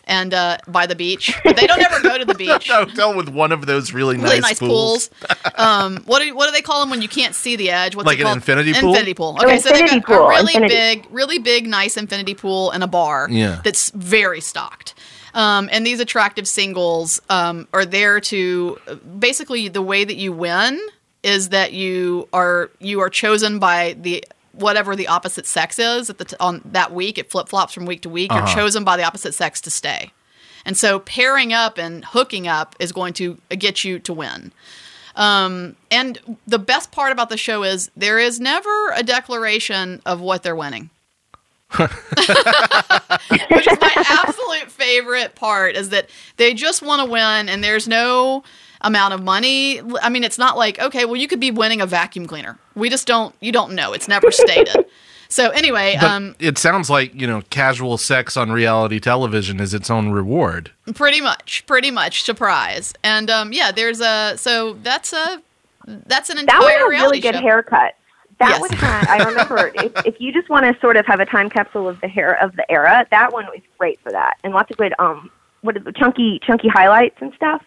and 0.05 0.31
uh, 0.33 0.57
by 0.67 0.85
the 0.85 0.95
beach. 0.95 1.33
But 1.43 1.55
they 1.57 1.65
don't 1.65 1.81
ever 1.81 2.01
go 2.01 2.17
to 2.19 2.25
the 2.25 2.35
beach. 2.45 2.69
Hotel 2.69 3.15
with 3.15 3.29
one 3.29 3.51
of 3.51 3.65
those 3.65 3.93
really 3.93 4.15
nice, 4.17 4.27
Really 4.29 4.39
nice 4.41 4.59
pools. 4.59 5.07
pools. 5.09 5.53
um, 5.55 5.97
what 6.05 6.21
do 6.21 6.35
what 6.35 6.45
do 6.45 6.51
they 6.51 6.61
call 6.61 6.79
them 6.81 6.91
when 6.91 7.01
you 7.01 7.09
can't 7.09 7.33
see 7.33 7.55
the 7.55 7.71
edge? 7.71 7.95
What's 7.95 8.05
Like 8.05 8.19
it 8.19 8.21
an 8.21 8.25
called? 8.27 8.37
infinity 8.37 8.73
pool? 8.73 8.89
Infinity 8.89 9.13
pool. 9.15 9.37
Okay, 9.41 9.57
so 9.57 9.69
they 9.69 9.79
infinity 9.81 9.99
got 10.01 10.15
a 10.15 10.17
pool, 10.19 10.27
really 10.29 10.53
infinity. 10.55 10.75
big, 10.75 11.07
really 11.09 11.39
big, 11.39 11.67
nice 11.67 11.97
infinity 11.97 12.35
pool 12.35 12.69
and 12.71 12.83
a 12.83 12.87
bar. 12.87 13.27
Yeah. 13.31 13.61
that's 13.63 13.89
very 13.91 14.39
stocked. 14.39 14.93
Um, 15.33 15.69
and 15.71 15.85
these 15.85 15.99
attractive 15.99 16.47
singles 16.47 17.21
um, 17.29 17.67
are 17.73 17.85
there 17.85 18.19
to 18.21 18.79
basically 19.19 19.67
the 19.67 19.81
way 19.81 20.03
that 20.03 20.15
you 20.15 20.31
win 20.31 20.79
is 21.23 21.49
that 21.49 21.73
you 21.73 22.27
are 22.33 22.71
you 22.79 22.99
are 23.01 23.09
chosen 23.09 23.59
by 23.59 23.95
the 23.99 24.23
whatever 24.53 24.95
the 24.95 25.07
opposite 25.07 25.45
sex 25.45 25.77
is 25.79 26.09
at 26.09 26.17
the 26.17 26.25
t- 26.25 26.35
on 26.39 26.61
that 26.65 26.91
week. 26.93 27.17
It 27.17 27.29
flip 27.29 27.47
flops 27.49 27.73
from 27.73 27.85
week 27.85 28.01
to 28.01 28.09
week. 28.09 28.31
You're 28.31 28.41
Uh-huh. 28.43 28.55
chosen 28.55 28.83
by 28.83 28.97
the 28.97 29.03
opposite 29.03 29.33
sex 29.33 29.61
to 29.61 29.69
stay, 29.71 30.11
and 30.65 30.77
so 30.77 30.99
pairing 30.99 31.53
up 31.53 31.77
and 31.77 32.03
hooking 32.05 32.47
up 32.47 32.75
is 32.79 32.91
going 32.91 33.13
to 33.15 33.37
get 33.49 33.83
you 33.83 33.99
to 33.99 34.13
win. 34.13 34.51
Um, 35.15 35.75
and 35.91 36.17
the 36.47 36.59
best 36.59 36.91
part 36.91 37.11
about 37.11 37.29
the 37.29 37.37
show 37.37 37.63
is 37.63 37.91
there 37.97 38.19
is 38.19 38.39
never 38.39 38.91
a 38.95 39.03
declaration 39.03 40.01
of 40.05 40.21
what 40.21 40.43
they're 40.43 40.55
winning. 40.55 40.89
Which 41.77 43.67
is 43.67 43.77
my 43.79 43.93
absolute 43.95 44.71
favorite 44.71 45.35
part 45.35 45.75
is 45.75 45.89
that 45.89 46.09
they 46.37 46.53
just 46.53 46.81
want 46.81 47.05
to 47.05 47.11
win 47.11 47.47
and 47.49 47.63
there's 47.63 47.87
no 47.87 48.43
amount 48.81 49.13
of 49.13 49.23
money. 49.23 49.81
I 50.01 50.09
mean, 50.09 50.23
it's 50.23 50.37
not 50.37 50.57
like, 50.57 50.79
okay, 50.79 51.05
well, 51.05 51.15
you 51.15 51.27
could 51.27 51.39
be 51.39 51.51
winning 51.51 51.81
a 51.81 51.85
vacuum 51.85 52.25
cleaner. 52.25 52.57
We 52.75 52.89
just 52.89 53.05
don't, 53.05 53.35
you 53.39 53.51
don't 53.51 53.73
know. 53.75 53.93
It's 53.93 54.07
never 54.07 54.31
stated. 54.31 54.85
So 55.31 55.49
anyway, 55.51 55.95
But 56.01 56.09
um, 56.09 56.35
it 56.39 56.57
sounds 56.57 56.89
like 56.89 57.13
you 57.13 57.27
know 57.27 57.43
casual 57.51 57.99
sex 57.99 58.35
on 58.35 58.51
reality 58.51 58.99
television 58.99 59.59
is 59.59 59.75
its 59.75 59.91
own 59.91 60.09
reward. 60.09 60.71
pretty 60.95 61.21
much, 61.21 61.63
pretty 61.67 61.91
much 61.91 62.23
surprise. 62.23 62.95
And 63.03 63.29
um, 63.29 63.53
yeah, 63.53 63.71
there's 63.71 64.01
a, 64.01 64.33
so 64.37 64.73
that's 64.81 65.13
a, 65.13 65.39
that's 65.85 66.31
an 66.31 66.37
That 66.37 66.41
entire 66.41 66.61
one 66.61 66.71
had 66.71 66.83
reality 66.87 67.17
really 67.17 67.19
good 67.19 67.35
show. 67.35 67.91
That 68.39 68.51
Yes. 68.51 68.59
one 68.61 68.71
had. 68.71 69.07
I 69.07 69.25
remember 69.27 69.71
if, 69.75 69.91
if 70.05 70.15
you 70.19 70.31
just 70.31 70.49
want 70.49 70.65
to 70.65 70.79
sort 70.79 70.95
of 70.95 71.05
have 71.05 71.19
a 71.19 71.25
time 71.25 71.49
capsule 71.49 71.89
of 71.89 71.99
the 72.01 72.07
hair 72.07 72.41
of 72.41 72.55
the 72.55 72.69
era, 72.71 73.05
that 73.11 73.33
one 73.33 73.45
was 73.47 73.59
great 73.77 73.99
for 74.01 74.11
that, 74.11 74.37
and 74.43 74.53
lots 74.53 74.71
of 74.71 74.77
good 74.77 74.93
um, 74.97 75.29
what 75.61 75.75
is 75.75 75.83
the 75.83 75.91
chunky 75.91 76.39
chunky 76.43 76.69
highlights 76.69 77.17
and 77.19 77.33
stuff. 77.35 77.61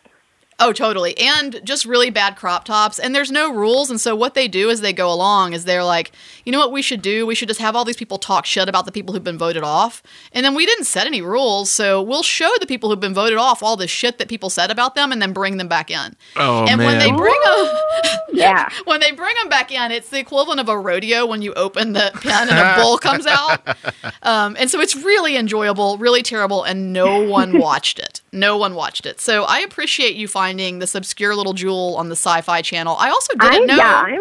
Oh, 0.61 0.73
totally. 0.73 1.17
And 1.19 1.61
just 1.65 1.85
really 1.85 2.11
bad 2.11 2.37
crop 2.37 2.65
tops. 2.65 2.99
And 2.99 3.15
there's 3.15 3.31
no 3.33 3.53
rules. 3.53 3.91
And 3.91 4.01
so 4.01 4.15
what 4.15 4.35
they 4.35 4.47
do 4.47 4.71
as 4.71 4.81
they 4.81 4.93
go 4.93 5.13
along 5.13 5.55
is 5.55 5.65
they're 5.65 5.83
like, 5.83 6.13
you 6.45 6.53
know 6.53 6.59
what 6.61 6.71
we 6.71 6.83
should 6.83 7.03
do? 7.03 7.27
We 7.27 7.35
should 7.35 7.49
just 7.49 7.59
have 7.61 7.75
all 7.75 7.85
these 7.85 7.97
people 7.97 8.19
talk 8.19 8.47
shit 8.47 8.69
about 8.69 8.87
the 8.87 8.93
people 8.93 9.13
who've 9.13 9.25
been 9.25 9.39
voted 9.39 9.65
off. 9.65 10.03
And 10.33 10.45
then 10.45 10.55
we 10.55 10.65
didn't 10.65 10.85
set 10.85 11.07
any 11.07 11.21
rules. 11.21 11.73
So 11.73 12.01
we'll 12.01 12.23
show 12.23 12.51
the 12.61 12.67
people 12.67 12.91
who've 12.91 13.01
been 13.01 13.15
voted 13.15 13.39
off 13.39 13.63
all 13.63 13.77
the 13.77 13.89
shit 13.89 14.19
that 14.19 14.29
people 14.29 14.51
said 14.51 14.71
about 14.71 14.95
them 14.95 15.11
and 15.11 15.21
then 15.21 15.33
bring 15.33 15.57
them 15.57 15.69
back 15.69 15.91
in. 15.91 16.15
Oh 16.37 16.65
and 16.69 16.79
when 16.79 16.99
they 16.99 17.11
bring 17.11 17.41
them, 17.45 17.69
Yeah. 18.33 18.69
when 18.85 19.01
they 19.01 19.11
bring 19.11 19.35
them 19.37 19.49
back 19.49 19.73
in, 19.73 19.91
it's 19.91 20.11
the 20.11 20.19
equivalent 20.21 20.61
of 20.61 20.69
a 20.69 20.79
rodeo 20.79 21.27
when 21.27 21.43
you 21.43 21.53
open 21.55 21.93
the 21.93 22.13
pen 22.23 22.49
and 22.49 22.59
a 22.59 22.81
bull 22.81 22.99
comes 22.99 23.27
out. 23.27 23.61
Um, 24.25 24.57
and 24.59 24.71
so 24.71 24.81
it's 24.81 24.95
really 24.95 25.37
enjoyable, 25.37 25.99
really 25.99 26.23
terrible, 26.23 26.63
and 26.63 26.93
no 26.93 27.23
one 27.23 27.59
watched 27.59 27.99
it. 27.99 28.21
No 28.33 28.57
one 28.57 28.75
watched 28.75 29.05
it. 29.07 29.21
So 29.21 29.45
I 29.45 29.59
appreciate 29.61 30.15
you 30.17 30.27
finding 30.27 30.79
this 30.79 30.95
obscure 30.95 31.35
little 31.37 31.53
jewel 31.53 31.97
on 31.97 32.09
the 32.09 32.17
Sci-Fi 32.17 32.63
Channel. 32.63 32.97
I 32.99 33.11
also 33.11 33.35
didn't 33.35 33.67
know 33.67 33.77
yeah, 33.77 34.03
pretty. 34.03 34.19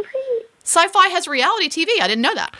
Sci-Fi 0.63 1.07
has 1.09 1.27
reality 1.27 1.69
TV. 1.69 1.87
I 2.01 2.07
didn't 2.07 2.21
know 2.21 2.35
that. 2.35 2.55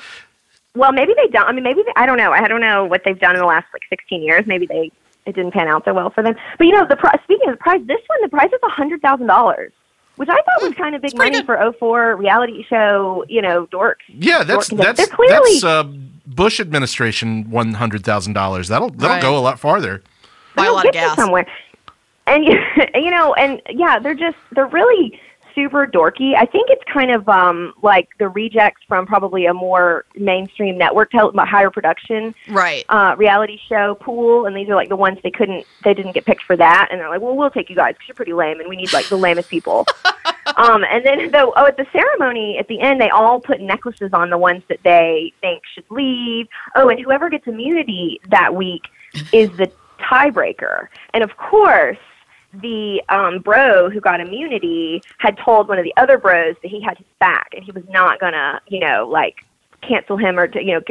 Well, 0.76 0.94
maybe 0.94 1.14
they 1.16 1.28
don't. 1.28 1.48
I 1.48 1.52
mean, 1.52 1.64
maybe 1.66 1.82
they, 1.84 1.92
I 1.98 2.06
don't 2.06 2.18
know. 2.18 2.32
I 2.32 2.48
don't 2.48 2.62
know 2.62 2.86
what 2.86 3.02
they've 3.04 3.20
done 3.20 3.36
in 3.36 3.42
the 3.42 3.46
last 3.46 3.66
like 3.74 3.82
16 3.90 4.24
years. 4.24 4.46
Maybe 4.48 4.66
they 4.66 4.92
it 5.26 5.36
didn't 5.36 5.52
pan 5.52 5.68
out 5.68 5.84
so 5.86 5.94
well 5.94 6.10
for 6.10 6.24
them. 6.24 6.36
But 6.58 6.68
you 6.68 6.74
know, 6.74 6.86
the 6.88 6.96
pri- 6.96 7.20
speaking 7.26 7.50
of 7.50 7.58
the 7.58 7.62
prize, 7.62 7.82
this 7.86 8.00
one 8.08 8.22
the 8.22 8.30
prize 8.30 8.48
is 8.54 8.60
a 8.64 8.70
hundred 8.70 9.02
thousand 9.02 9.28
dollars, 9.28 9.74
which 10.16 10.30
I 10.30 10.36
thought 10.36 10.62
was 10.62 10.74
kind 10.76 10.96
of 10.96 11.02
big 11.02 11.12
Hmm. 11.12 11.18
money 11.18 11.32
good. 11.42 11.46
for 11.46 11.74
04 11.78 12.16
reality 12.16 12.64
show. 12.70 13.26
You 13.28 13.42
know, 13.42 13.68
dorks. 13.68 13.96
yeah, 14.08 14.44
that's 14.46 14.70
Dork- 14.70 14.82
they're 14.82 14.94
that's 14.94 15.12
clearly 15.12 15.52
that's 15.60 15.64
uh, 15.66 15.84
Bush 16.26 16.62
administration 16.62 17.52
one 17.52 17.74
hundred 17.74 18.06
thousand 18.06 18.34
dollars. 18.34 18.70
That'll 18.70 18.90
that'll 18.90 19.10
Right. 19.16 19.22
go 19.22 19.38
a 19.38 19.42
lot 19.42 19.60
farther. 19.60 20.02
Buy 20.56 20.66
a 20.68 20.72
lot 20.72 20.88
of 20.88 20.94
gas. 20.94 21.16
somewhere. 21.16 21.46
And 22.28 22.46
you 22.46 23.10
know, 23.10 23.34
and 23.34 23.62
yeah, 23.70 23.98
they're 23.98 24.14
just 24.14 24.38
they're 24.52 24.68
really 24.68 25.20
super 25.56 25.86
dorky. 25.88 26.34
I 26.36 26.46
think 26.46 26.70
it's 26.70 26.84
kind 26.94 27.10
of 27.12 27.28
um 27.28 27.74
like 27.82 28.10
the 28.20 28.30
rejects 28.30 28.84
from 28.88 29.08
probably 29.08 29.48
a 29.48 29.54
more 29.54 30.06
mainstream 30.16 30.78
network, 30.78 31.10
tel- 31.12 31.34
higher 31.36 31.72
production 31.72 32.34
Right. 32.48 32.86
uh, 32.90 33.16
reality 33.18 33.60
show 33.68 33.96
pool, 33.96 34.46
and 34.46 34.56
these 34.56 34.70
are 34.70 34.76
like 34.76 34.88
the 34.88 34.96
ones 34.96 35.18
they 35.24 35.32
couldn't, 35.32 35.66
they 35.84 35.96
didn't 35.96 36.12
get 36.14 36.26
picked 36.26 36.44
for 36.44 36.56
that, 36.56 36.90
and 36.92 37.02
they're 37.02 37.10
like, 37.10 37.22
well, 37.22 37.36
we'll 37.36 37.50
take 37.50 37.70
you 37.72 37.76
guys 37.76 37.96
because 37.96 38.08
you're 38.10 38.16
pretty 38.16 38.34
lame, 38.34 38.60
and 38.60 38.70
we 38.70 38.76
need 38.78 38.94
like 38.94 39.08
the 39.10 39.18
lamest 39.18 39.50
people. 39.50 39.86
um, 40.58 40.86
and 40.90 41.04
then 41.04 41.32
though, 41.32 41.52
oh, 41.56 41.66
at 41.66 41.76
the 41.76 41.88
ceremony 41.92 42.58
at 42.60 42.68
the 42.68 42.80
end, 42.80 43.02
they 43.02 43.10
all 43.10 43.40
put 43.42 43.60
necklaces 43.62 44.12
on 44.14 44.30
the 44.30 44.38
ones 44.38 44.62
that 44.70 44.80
they 44.84 45.34
think 45.42 45.64
should 45.74 45.86
leave. 45.90 46.48
Oh, 46.76 46.88
and 46.88 47.00
whoever 47.00 47.30
gets 47.30 47.48
immunity 47.48 48.22
that 48.30 48.54
week 48.56 48.84
is 49.34 49.50
the 49.58 49.70
tiebreaker, 50.12 50.88
and 51.14 51.24
of 51.24 51.38
course. 51.38 51.98
The 52.54 53.02
um, 53.08 53.40
bro 53.40 53.90
who 53.90 54.02
got 54.02 54.20
immunity 54.20 55.02
had 55.20 55.38
told 55.38 55.70
one 55.70 55.78
of 55.78 55.86
the 55.86 55.94
other 55.96 56.18
bros 56.18 56.58
that 56.62 56.68
he 56.68 56.82
had 56.82 56.98
his 56.98 57.08
back 57.18 57.48
and 57.56 57.64
he 57.64 57.72
was 57.72 57.86
not 57.88 58.20
gonna, 58.20 58.60
you 58.68 58.82
know, 58.82 59.08
like 59.08 59.46
cancel 59.82 60.18
him 60.18 60.38
or 60.38 60.48
to, 60.48 60.62
you 60.62 60.74
know 60.74 60.82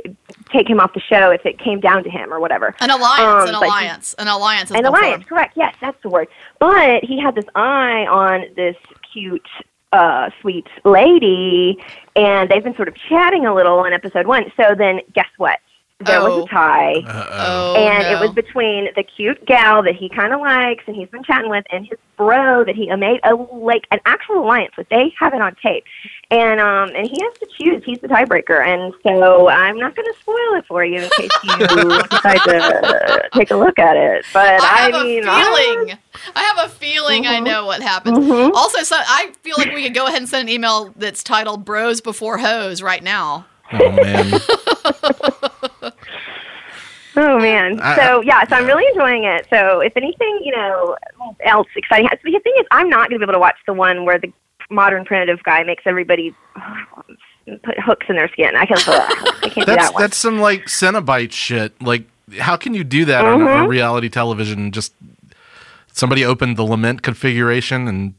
take 0.51 0.69
him 0.69 0.81
off 0.81 0.95
the 0.95 1.01
show 1.01 1.31
if 1.31 1.45
it 1.45 1.59
came 1.59 1.79
down 1.79 2.03
to 2.05 2.11
him 2.11 2.33
or 2.33 2.41
whatever. 2.41 2.75
An 2.81 2.91
alliance. 2.91 3.21
Um, 3.21 3.49
an 3.49 3.61
but 3.61 3.61
he- 3.61 3.67
alliance. 3.67 4.15
An 4.15 4.29
alliance. 4.29 4.71
An 4.71 4.85
alliance, 4.87 5.25
correct? 5.27 5.53
Yes, 5.57 5.75
that's 5.81 6.01
the 6.03 6.09
word. 6.09 6.29
But 6.59 7.05
he 7.05 7.21
had 7.21 7.35
this 7.35 7.45
eye 7.55 8.07
on 8.07 8.47
this 8.57 8.77
cute, 9.13 9.47
uh, 9.93 10.31
sweet 10.41 10.67
lady, 10.85 11.79
and 12.17 12.51
they've 12.51 12.65
been 12.65 12.75
sort 12.77 12.89
of 12.89 12.95
chatting 12.95 13.45
a 13.45 13.55
little 13.55 13.85
in 13.85 13.93
episode 13.93 14.27
one. 14.27 14.51
So 14.57 14.75
then, 14.75 15.01
guess 15.13 15.29
what? 15.37 15.61
There 16.01 16.19
Oh. 16.21 16.37
was 16.41 16.45
a 16.47 16.49
tie. 16.49 16.95
Uh-oh. 17.07 17.75
Oh, 17.77 17.77
and 17.77 18.03
no. 18.05 18.13
it 18.13 18.21
was 18.27 18.31
between 18.35 18.89
the 18.97 19.03
cute 19.03 19.45
gal 19.47 19.83
that 19.83 19.95
he 19.95 20.09
kind 20.09 20.33
of 20.33 20.41
likes 20.41 20.83
and 20.87 20.97
he's 20.97 21.09
been 21.09 21.23
chatting 21.23 21.51
with 21.51 21.65
and 21.71 21.87
his 21.87 21.99
bro 22.17 22.65
that 22.65 22.75
he 22.75 22.95
made 22.97 23.21
a 23.23 23.35
like 23.35 23.87
an 23.91 24.01
actual 24.07 24.39
alliance 24.45 24.75
with. 24.79 24.89
They 24.89 25.13
have 25.19 25.35
it 25.35 25.41
on 25.43 25.55
tape, 25.63 25.85
and 26.31 26.59
um 26.61 26.91
and 26.97 27.07
he 27.07 27.19
has 27.23 27.35
to 27.41 27.47
choose. 27.59 27.83
He's 27.85 27.99
the 28.01 28.09
tiebreaker, 28.09 28.65
and 28.67 28.95
so 29.03 29.49
I'm 29.49 29.79
not 29.79 29.95
going 29.95 30.07
to 30.11 30.19
spoil 30.21 30.55
it 30.57 30.67
for 30.67 30.85
you 30.85 31.03
in 31.03 31.11
case 31.11 31.31
you 31.45 31.57
decide 32.11 32.39
to 32.47 33.29
take 33.35 33.51
a 33.51 33.57
look 33.57 33.79
at 33.79 33.97
it. 33.97 34.25
But 34.33 34.61
I 34.63 34.67
I, 34.87 34.91
have 34.91 35.03
mean, 35.05 35.25
a 35.27 35.33
feeling. 35.35 35.99
I 36.35 36.43
have 36.43 36.67
a 36.67 36.69
feeling 36.71 37.27
I 37.27 37.41
Mhm. 37.41 37.45
know 37.45 37.67
what 37.67 37.83
happens. 37.83 38.19
Mhm. 38.19 38.53
Also, 38.55 38.83
so 38.85 38.97
I 38.99 39.33
feel 39.43 39.55
like 39.59 39.73
we 39.75 39.83
could 39.83 39.95
go 39.95 40.07
ahead 40.07 40.19
and 40.19 40.29
send 40.29 40.49
an 40.49 40.55
email 40.55 40.93
that's 40.97 41.23
titled 41.23 41.65
"Bros 41.67 42.01
Before 42.01 42.39
Hoes" 42.39 42.81
right 42.83 43.03
now. 43.03 43.45
Oh 43.73 43.91
man. 43.93 44.33
Oh 47.17 47.39
man. 47.39 47.81
I- 47.81 47.97
So 47.97 48.21
yeah, 48.23 48.45
so 48.47 48.57
I'm 48.57 48.67
really 48.67 48.87
enjoying 48.89 49.25
it. 49.25 49.47
So 49.51 49.81
if 49.81 49.97
anything, 49.97 50.41
you 50.43 50.55
know, 50.55 50.97
else 51.45 51.69
exciting. 51.77 52.09
The 52.25 52.41
thing 52.41 52.53
is, 52.59 52.67
I'm 52.71 52.89
not 52.89 53.09
going 53.09 53.21
to 53.21 53.27
be 53.27 53.31
able 53.31 53.35
to 53.35 53.39
watch 53.41 53.57
the 53.67 53.73
one 53.73 54.05
where 54.05 54.19
the 54.19 54.33
modern 54.71 55.05
primitive 55.05 55.43
guy 55.43 55.63
makes 55.65 55.83
everybody 55.87 56.35
put 57.65 57.79
hooks 57.81 58.07
in 58.09 58.17
their 58.17 58.29
skin. 58.29 58.55
I 58.57 58.67
can't. 58.67 58.89
I 58.89 59.49
can't 59.49 59.55
do 59.55 59.65
That's 59.65 59.87
that 59.87 59.95
one. 59.95 60.03
that's 60.03 60.17
some 60.17 60.39
like 60.41 60.67
Cenobite 60.67 61.33
shit. 61.33 61.81
Like, 61.83 62.05
how 62.39 62.57
can 62.57 62.75
you 62.75 62.85
do 62.85 63.05
that 63.07 63.25
on, 63.25 63.41
Mhm. 63.41 63.63
on 63.63 63.69
reality 63.69 64.09
television? 64.09 64.71
Just 64.71 64.93
somebody 65.93 66.25
opened 66.25 66.57
the 66.57 66.63
lament 66.63 67.03
configuration, 67.03 67.89
and 67.89 68.15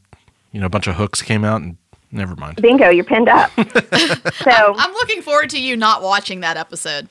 you 0.52 0.60
know, 0.60 0.66
a 0.66 0.70
bunch 0.70 0.88
of 0.88 0.96
hooks 0.96 1.22
came 1.22 1.46
out, 1.46 1.62
and 1.62 1.78
never 2.12 2.36
mind. 2.36 2.58
Bingo, 2.62 2.90
you're 2.90 3.06
pinned 3.06 3.30
up. 3.30 3.50
so 4.34 4.52
I'm 4.78 4.92
looking 4.94 5.22
forward 5.22 5.50
to 5.52 5.62
you 5.62 5.78
not 5.78 6.02
watching 6.02 6.42
that 6.42 6.58
episode. 6.58 7.08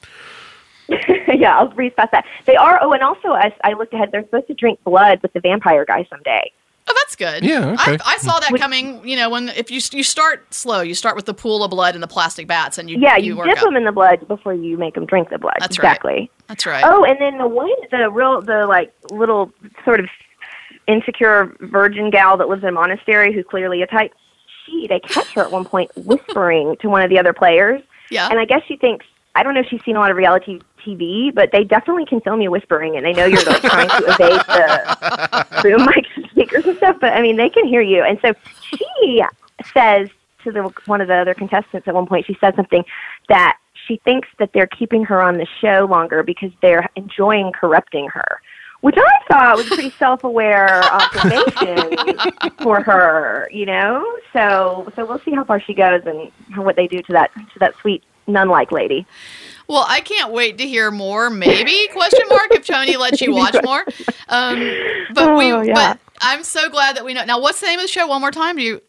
yeah, 1.35 1.59
I'll 1.59 1.69
breeze 1.69 1.93
past 1.97 2.13
that. 2.13 2.25
They 2.47 2.57
are. 2.57 2.79
Oh, 2.83 2.93
and 2.93 3.03
also, 3.03 3.33
as 3.33 3.53
I 3.65 3.73
looked 3.75 3.95
ahead, 3.95 4.11
they're 4.13 4.25
supposed 4.25 4.49
to 4.49 4.55
drink 4.55 4.83
blood 4.85 5.21
with 5.23 5.33
the 5.33 5.41
vampire 5.41 5.85
guy 5.85 6.07
someday. 6.11 6.53
Oh, 6.89 6.95
that's 6.97 7.15
good. 7.15 7.45
Yeah, 7.45 7.73
okay. 7.73 7.99
I, 8.05 8.15
I 8.15 8.19
saw 8.19 8.41
that 8.41 8.53
coming. 8.59 9.07
You 9.07 9.17
know, 9.17 9.31
when 9.31 9.49
if 9.51 9.71
you 9.71 9.81
you 9.93 10.03
start 10.03 10.53
slow, 10.53 10.81
you 10.81 10.95
start 10.95 11.15
with 11.15 11.27
the 11.27 11.35
pool 11.35 11.63
of 11.63 11.71
blood 11.71 11.95
and 11.95 12.03
the 12.03 12.09
plastic 12.09 12.49
bats, 12.49 12.79
and 12.79 12.91
you 12.91 12.99
Yeah, 12.99 13.17
you, 13.17 13.27
you, 13.27 13.37
work 13.37 13.47
dip 13.47 13.59
up. 13.59 13.65
them 13.65 13.77
in 13.77 13.85
the 13.85 13.93
blood 13.93 14.27
before 14.27 14.55
you 14.55 14.77
make 14.77 14.95
them 14.95 15.07
drink 15.07 15.31
the 15.31 15.39
blood. 15.39 15.57
That's 15.61 15.79
right. 15.79 15.85
exactly. 15.85 16.31
That's 16.49 16.67
right. 16.67 16.83
Oh, 16.85 17.05
and 17.05 17.21
then 17.21 17.39
the 17.39 17.47
one, 17.47 17.71
the 17.93 18.11
real, 18.11 18.43
the 18.43 18.67
like 18.67 18.93
little 19.11 19.53
sort 19.85 20.01
of 20.01 20.07
insecure 20.89 21.55
virgin 21.61 22.11
gal 22.11 22.37
that 22.39 22.49
lives 22.49 22.63
in 22.63 22.71
a 22.71 22.73
monastery 22.73 23.33
who's 23.33 23.45
clearly 23.49 23.83
a 23.83 23.87
type. 23.87 24.13
She, 24.67 24.89
they 24.89 24.99
catch 25.01 25.29
her 25.35 25.43
at 25.43 25.53
one 25.53 25.65
point 25.65 25.93
whispering 25.97 26.77
to 26.81 26.89
one 26.89 27.03
of 27.03 27.11
the 27.11 27.19
other 27.21 27.33
players, 27.33 27.83
yeah. 28.11 28.29
and 28.31 28.41
I 28.41 28.47
guess 28.47 28.63
she 28.67 28.77
thinks 28.77 29.07
I 29.35 29.43
don't 29.43 29.55
know 29.55 29.61
if 29.61 29.67
she's 29.69 29.83
seen 29.85 29.97
a 29.97 30.01
lot 30.01 30.11
of 30.11 30.17
reality 30.17 30.61
TV, 30.81 31.35
but 31.35 31.51
they 31.53 31.65
definitely 31.65 32.07
can 32.07 32.21
film 32.21 32.41
you 32.41 32.51
whispering, 32.51 32.97
and 32.97 33.05
they 33.05 33.13
know 33.13 33.27
you're 33.27 33.45
like 33.45 33.63
trying 33.63 33.89
to 33.89 34.05
evade 34.09 34.41
the 34.41 35.47
boom 35.63 35.87
mic 35.87 36.31
speakers 36.31 36.65
and 36.65 36.77
stuff. 36.77 36.97
But 37.01 37.13
I 37.13 37.23
mean, 37.23 37.37
they 37.37 37.51
can 37.51 37.67
hear 37.67 37.83
you, 37.83 38.03
and 38.03 38.19
so 38.21 38.33
she 38.63 39.23
says 39.73 40.09
to 40.45 40.53
the 40.53 40.73
one 40.87 41.01
of 41.01 41.09
the 41.09 41.15
other 41.15 41.35
contestants 41.35 41.87
at 41.87 41.95
one 41.95 42.07
point, 42.07 42.27
she 42.27 42.37
said 42.41 42.57
something 42.57 42.85
that 43.29 43.59
she 43.87 44.01
thinks 44.05 44.29
that 44.39 44.53
they're 44.53 44.67
keeping 44.67 45.05
her 45.05 45.21
on 45.21 45.37
the 45.37 45.47
show 45.61 45.87
longer 45.91 46.23
because 46.23 46.51
they're 46.63 46.89
enjoying 46.97 47.53
corrupting 47.53 48.09
her. 48.09 48.41
Which 48.81 48.97
I 48.97 49.19
thought 49.29 49.57
was 49.59 49.67
a 49.67 49.75
pretty 49.75 49.91
self-aware 49.91 50.83
observation 50.91 52.53
for 52.63 52.81
her, 52.81 53.47
you 53.53 53.67
know. 53.67 54.03
So, 54.33 54.91
so 54.97 55.05
we'll 55.05 55.19
see 55.19 55.33
how 55.33 55.45
far 55.45 55.61
she 55.61 55.75
goes 55.75 56.01
and 56.07 56.33
what 56.57 56.77
they 56.77 56.87
do 56.87 57.03
to 57.03 57.13
that 57.13 57.31
to 57.35 57.59
that 57.59 57.75
sweet 57.83 58.03
nun-like 58.27 58.73
lady. 58.73 59.07
Well, 59.71 59.87
I 59.89 60.01
can't 60.01 60.33
wait 60.33 60.59
to 60.59 60.67
hear 60.67 60.91
more. 60.91 61.31
Maybe 61.31 61.89
question 61.93 62.25
mark 62.29 62.49
if 62.51 62.67
Tony 62.67 62.97
lets 62.97 63.21
you 63.21 63.33
watch 63.37 63.55
more. 63.63 63.85
Um, 64.29 64.59
but 65.15 65.37
we. 65.39 65.53
Oh, 65.53 65.63
yeah. 65.63 65.75
But 65.75 65.99
I'm 66.21 66.43
so 66.43 66.69
glad 66.69 66.97
that 66.97 67.05
we 67.05 67.15
know. 67.15 67.25
Now, 67.25 67.41
what's 67.41 67.61
the 67.61 67.69
name 67.69 67.79
of 67.79 67.85
the 67.85 67.89
show? 67.89 68.07
One 68.09 68.21
more 68.21 68.33
time. 68.33 68.57
Do 68.57 68.63
you? 68.63 68.83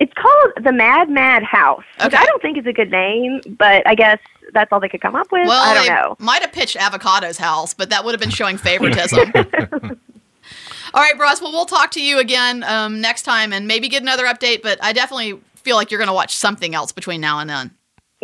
It's 0.00 0.12
called 0.14 0.64
the 0.64 0.72
Mad 0.72 1.10
Mad 1.10 1.42
House, 1.42 1.84
which 1.98 2.06
Okay. 2.06 2.16
I 2.16 2.24
don't 2.24 2.40
think 2.40 2.56
is 2.56 2.64
a 2.66 2.72
good 2.72 2.90
name, 2.90 3.42
but 3.58 3.86
I 3.86 3.94
guess 3.94 4.18
that's 4.54 4.72
all 4.72 4.80
they 4.80 4.88
could 4.88 5.02
come 5.02 5.14
up 5.14 5.30
with. 5.30 5.46
Well, 5.46 5.62
I 5.62 5.74
don't 5.74 5.84
they 5.84 5.90
know. 5.92 6.16
might 6.18 6.40
have 6.40 6.50
pitched 6.52 6.76
Avocado's 6.76 7.36
house, 7.36 7.74
but 7.74 7.90
that 7.90 8.02
would 8.04 8.12
have 8.12 8.20
been 8.20 8.30
showing 8.30 8.56
favoritism. 8.56 9.32
All 10.94 11.00
right, 11.02 11.16
Bros. 11.16 11.40
Well, 11.42 11.52
we'll 11.52 11.66
talk 11.66 11.90
to 11.92 12.02
you 12.02 12.18
again 12.18 12.64
um, 12.64 13.00
next 13.00 13.22
time 13.22 13.52
and 13.52 13.68
maybe 13.68 13.88
get 13.88 14.02
another 14.02 14.24
update. 14.24 14.62
But 14.62 14.82
I 14.82 14.92
definitely 14.92 15.38
feel 15.56 15.76
like 15.76 15.90
you're 15.90 15.98
going 15.98 16.08
to 16.08 16.14
watch 16.14 16.34
something 16.34 16.74
else 16.74 16.90
between 16.90 17.20
now 17.20 17.38
and 17.38 17.48
then. 17.48 17.70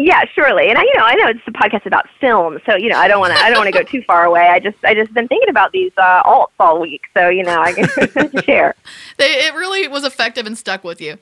Yeah, 0.00 0.22
surely. 0.32 0.68
And 0.68 0.78
I, 0.78 0.82
you 0.82 0.94
know, 0.96 1.02
I 1.02 1.14
know 1.16 1.26
it's 1.26 1.40
a 1.48 1.50
podcast 1.50 1.84
about 1.84 2.06
film, 2.20 2.58
so 2.64 2.76
you 2.76 2.88
know, 2.88 2.96
I 2.96 3.08
don't 3.08 3.18
want 3.18 3.34
to, 3.34 3.38
I 3.40 3.50
don't 3.50 3.58
want 3.58 3.66
to 3.74 3.76
go 3.76 3.82
too 3.82 4.00
far 4.02 4.24
away. 4.24 4.46
I 4.46 4.60
just, 4.60 4.76
I 4.84 4.94
just 4.94 5.12
been 5.12 5.26
thinking 5.26 5.48
about 5.48 5.72
these 5.72 5.90
uh, 5.96 6.22
alts 6.22 6.52
all 6.60 6.80
week, 6.80 7.02
so 7.14 7.28
you 7.28 7.42
know, 7.42 7.60
I 7.60 7.72
can 7.72 8.42
share. 8.44 8.74
They, 9.18 9.24
it 9.24 9.54
really 9.54 9.88
was 9.88 10.04
effective 10.04 10.46
and 10.46 10.56
stuck 10.56 10.84
with 10.84 11.00
you. 11.00 11.18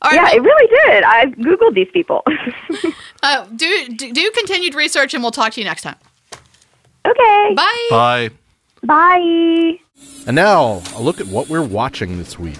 All 0.00 0.10
right, 0.10 0.32
Yeah, 0.32 0.36
it 0.38 0.42
really 0.42 0.66
did. 0.86 1.04
I 1.04 1.26
googled 1.26 1.74
these 1.74 1.90
people. 1.92 2.22
uh, 3.22 3.44
do, 3.54 3.88
do 3.88 4.12
do 4.12 4.30
continued 4.30 4.74
research, 4.74 5.12
and 5.12 5.22
we'll 5.22 5.30
talk 5.30 5.52
to 5.52 5.60
you 5.60 5.66
next 5.66 5.82
time. 5.82 5.96
okay. 7.04 7.54
Bye. 7.54 7.86
Bye. 7.90 8.30
Bye. 8.84 9.78
And 10.26 10.34
now 10.36 10.82
a 10.94 11.02
look 11.02 11.20
at 11.20 11.26
what 11.26 11.48
we're 11.50 11.62
watching 11.62 12.16
this 12.18 12.38
week. 12.38 12.58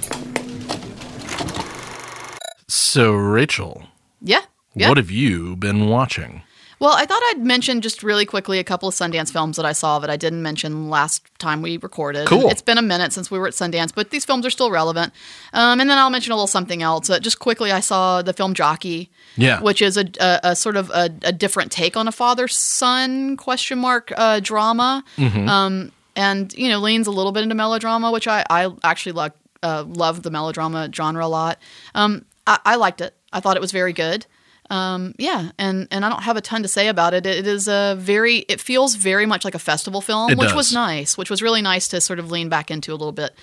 So, 2.68 3.12
Rachel, 3.12 3.84
Yeah. 4.20 4.42
Yeah. 4.76 4.88
what 4.88 4.98
have 4.98 5.10
you 5.10 5.56
been 5.56 5.88
watching? 5.88 6.42
Well, 6.78 6.92
I 6.92 7.06
thought 7.06 7.22
I'd 7.30 7.38
mention 7.42 7.80
just 7.80 8.02
really 8.02 8.26
quickly 8.26 8.58
a 8.58 8.64
couple 8.64 8.86
of 8.86 8.94
Sundance 8.94 9.32
films 9.32 9.56
that 9.56 9.64
I 9.64 9.72
saw 9.72 9.98
that 9.98 10.10
I 10.10 10.18
didn't 10.18 10.42
mention 10.42 10.90
last 10.90 11.22
time 11.38 11.62
we 11.62 11.78
recorded. 11.78 12.26
Cool. 12.26 12.50
It's 12.50 12.60
been 12.60 12.76
a 12.76 12.82
minute 12.82 13.14
since 13.14 13.30
we 13.30 13.38
were 13.38 13.46
at 13.48 13.54
Sundance, 13.54 13.94
but 13.94 14.10
these 14.10 14.26
films 14.26 14.44
are 14.44 14.50
still 14.50 14.70
relevant. 14.70 15.14
Um, 15.54 15.80
and 15.80 15.88
then 15.88 15.96
I'll 15.96 16.10
mention 16.10 16.32
a 16.32 16.34
little 16.36 16.46
something 16.46 16.82
else. 16.82 17.08
Uh, 17.08 17.18
just 17.18 17.38
quickly, 17.38 17.72
I 17.72 17.80
saw 17.80 18.20
the 18.20 18.34
film 18.34 18.52
Jockey, 18.52 19.08
Yeah. 19.36 19.62
which 19.62 19.80
is 19.80 19.96
a, 19.96 20.04
a, 20.20 20.40
a 20.50 20.56
sort 20.56 20.76
of 20.76 20.90
a, 20.90 21.08
a 21.22 21.32
different 21.32 21.72
take 21.72 21.96
on 21.96 22.08
a 22.08 22.12
father 22.12 22.46
son 22.46 23.38
question 23.38 23.78
mark 23.78 24.12
uh, 24.14 24.40
drama, 24.40 25.02
um, 25.18 25.92
and 26.14 26.52
you 26.52 26.68
know 26.68 26.78
leans 26.80 27.06
a 27.06 27.10
little 27.10 27.32
bit 27.32 27.42
into 27.42 27.54
melodrama, 27.54 28.10
which 28.12 28.28
I 28.28 28.44
I 28.50 28.70
actually 28.84 29.12
like 29.12 29.32
uh, 29.62 29.84
love 29.86 30.22
the 30.24 30.30
melodrama 30.30 30.90
genre 30.94 31.24
a 31.24 31.28
lot. 31.28 31.58
Um, 31.94 32.26
I, 32.46 32.58
I 32.66 32.74
liked 32.76 33.00
it. 33.00 33.14
I 33.32 33.40
thought 33.40 33.56
it 33.56 33.60
was 33.62 33.72
very 33.72 33.94
good. 33.94 34.26
Um, 34.68 35.14
yeah, 35.18 35.50
and 35.58 35.86
and 35.90 36.04
I 36.04 36.08
don't 36.08 36.22
have 36.22 36.36
a 36.36 36.40
ton 36.40 36.62
to 36.62 36.68
say 36.68 36.88
about 36.88 37.14
it. 37.14 37.24
It 37.26 37.46
is 37.46 37.68
a 37.68 37.94
very 37.98 38.38
it 38.48 38.60
feels 38.60 38.94
very 38.96 39.24
much 39.26 39.44
like 39.44 39.54
a 39.54 39.58
festival 39.60 40.00
film, 40.00 40.30
It 40.32 40.38
which 40.38 40.48
does. 40.48 40.56
was 40.56 40.72
nice, 40.72 41.16
which 41.16 41.30
was 41.30 41.40
really 41.42 41.62
nice 41.62 41.86
to 41.88 42.00
sort 42.00 42.18
of 42.18 42.30
lean 42.30 42.48
back 42.48 42.70
into 42.70 42.90
a 42.90 42.96
little 42.96 43.12
bit. 43.12 43.34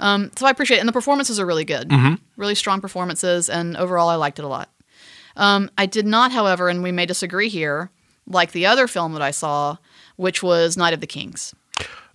Um, 0.00 0.30
so 0.36 0.46
I 0.46 0.50
appreciate 0.50 0.78
it, 0.78 0.80
and 0.80 0.88
the 0.88 0.92
performances 0.92 1.38
are 1.38 1.46
really 1.46 1.64
good, 1.64 1.92
really 2.36 2.54
strong 2.56 2.80
performances, 2.80 3.48
and 3.48 3.76
overall 3.76 4.08
I 4.08 4.16
liked 4.16 4.38
it 4.40 4.44
a 4.44 4.48
lot. 4.48 4.70
Um, 5.36 5.70
I 5.78 5.86
did 5.86 6.04
not, 6.06 6.32
however, 6.32 6.68
and 6.68 6.82
we 6.82 6.92
may 6.92 7.06
disagree 7.06 7.48
here, 7.48 7.90
like 8.26 8.52
the 8.52 8.66
other 8.66 8.86
film 8.88 9.12
that 9.12 9.22
I 9.22 9.30
saw, 9.30 9.76
which 10.16 10.42
was 10.42 10.76
Night 10.76 10.92
of 10.94 11.00
the 11.00 11.06
Kings. 11.06 11.54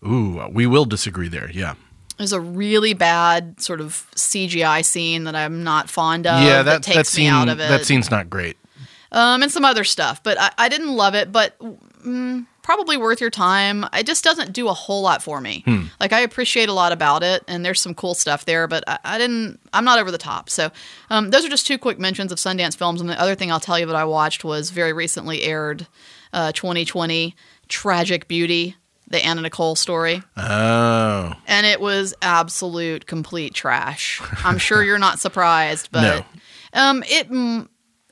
Ooh, 0.06 0.46
we 0.52 0.68
will 0.68 0.86
disagree 0.86 1.28
there. 1.30 1.50
Yeah. 1.52 1.76
There's 2.18 2.34
a 2.34 2.40
really 2.42 2.94
bad 2.94 3.60
sort 3.62 3.80
of 3.80 4.08
CGI 4.16 4.84
scene 4.84 5.26
that 5.26 5.36
I'm 5.36 5.64
not 5.64 5.90
fond 5.90 6.28
of. 6.28 6.42
yeah, 6.42 6.64
that, 6.64 6.64
that, 6.64 6.84
takes 6.84 6.96
that 6.98 7.08
scene 7.08 7.26
me 7.26 7.30
out 7.30 7.50
of 7.50 7.60
it. 7.60 7.70
that 7.70 7.86
scene's 7.86 8.10
not 8.12 8.30
great. 8.30 8.58
um, 9.12 9.44
and 9.44 9.52
some 9.52 9.64
other 9.66 9.84
stuff, 9.84 10.22
but 10.24 10.40
I, 10.40 10.52
I 10.58 10.70
didn't 10.70 10.96
love 10.96 11.14
it. 11.16 11.32
But 11.32 11.58
mm, 11.60 12.46
probably 12.64 12.98
worth 12.98 13.22
your 13.22 13.30
time. 13.30 13.86
It 13.94 14.06
just 14.06 14.26
doesn't 14.26 14.52
do 14.52 14.68
a 14.68 14.74
whole 14.74 15.02
lot 15.02 15.24
for 15.24 15.40
me. 15.40 15.64
Like 16.02 16.12
I 16.12 16.20
appreciate 16.20 16.68
a 16.68 16.74
lot 16.74 16.92
about 16.92 17.24
it, 17.24 17.44
and 17.48 17.64
there's 17.64 17.80
some 17.80 17.94
cool 17.94 18.14
stuff 18.14 18.44
there, 18.44 18.68
but 18.68 18.84
I, 18.88 19.00
I 19.06 19.18
didn't. 19.18 19.60
I'm 19.72 19.86
not 19.86 20.00
over 20.00 20.12
the 20.12 20.18
top. 20.18 20.50
So 20.50 20.70
um, 21.10 21.30
those 21.30 21.46
are 21.46 21.50
just 21.50 21.66
two 21.66 21.78
quick 21.78 21.98
mentions 21.98 22.32
of 22.32 22.40
Sundance 22.40 22.76
films. 22.76 23.00
And 23.00 23.10
the 23.10 23.20
other 23.22 23.36
thing 23.36 23.52
I'll 23.52 23.60
tell 23.62 23.80
you 23.80 23.86
that 23.86 23.96
I 23.96 24.04
watched 24.04 24.44
was 24.44 24.70
very 24.72 24.92
recently 24.92 25.44
aired, 25.44 25.88
uh, 26.34 26.52
2020, 26.52 27.36
Tragic 27.70 28.28
Beauty, 28.28 28.76
the 29.08 29.24
Anna 29.26 29.42
Nicole 29.42 29.76
story 29.76 30.22
Oh, 30.36 31.34
and 31.48 31.66
it 31.66 31.80
was 31.80 32.14
absolute 32.22 33.06
complete 33.06 33.54
trash. 33.54 34.22
I'm 34.44 34.58
sure 34.58 34.84
you're 34.84 35.00
not 35.00 35.20
surprised, 35.20 35.90
but 35.92 36.02
No. 36.74 36.82
um, 36.82 37.04
it 37.08 37.28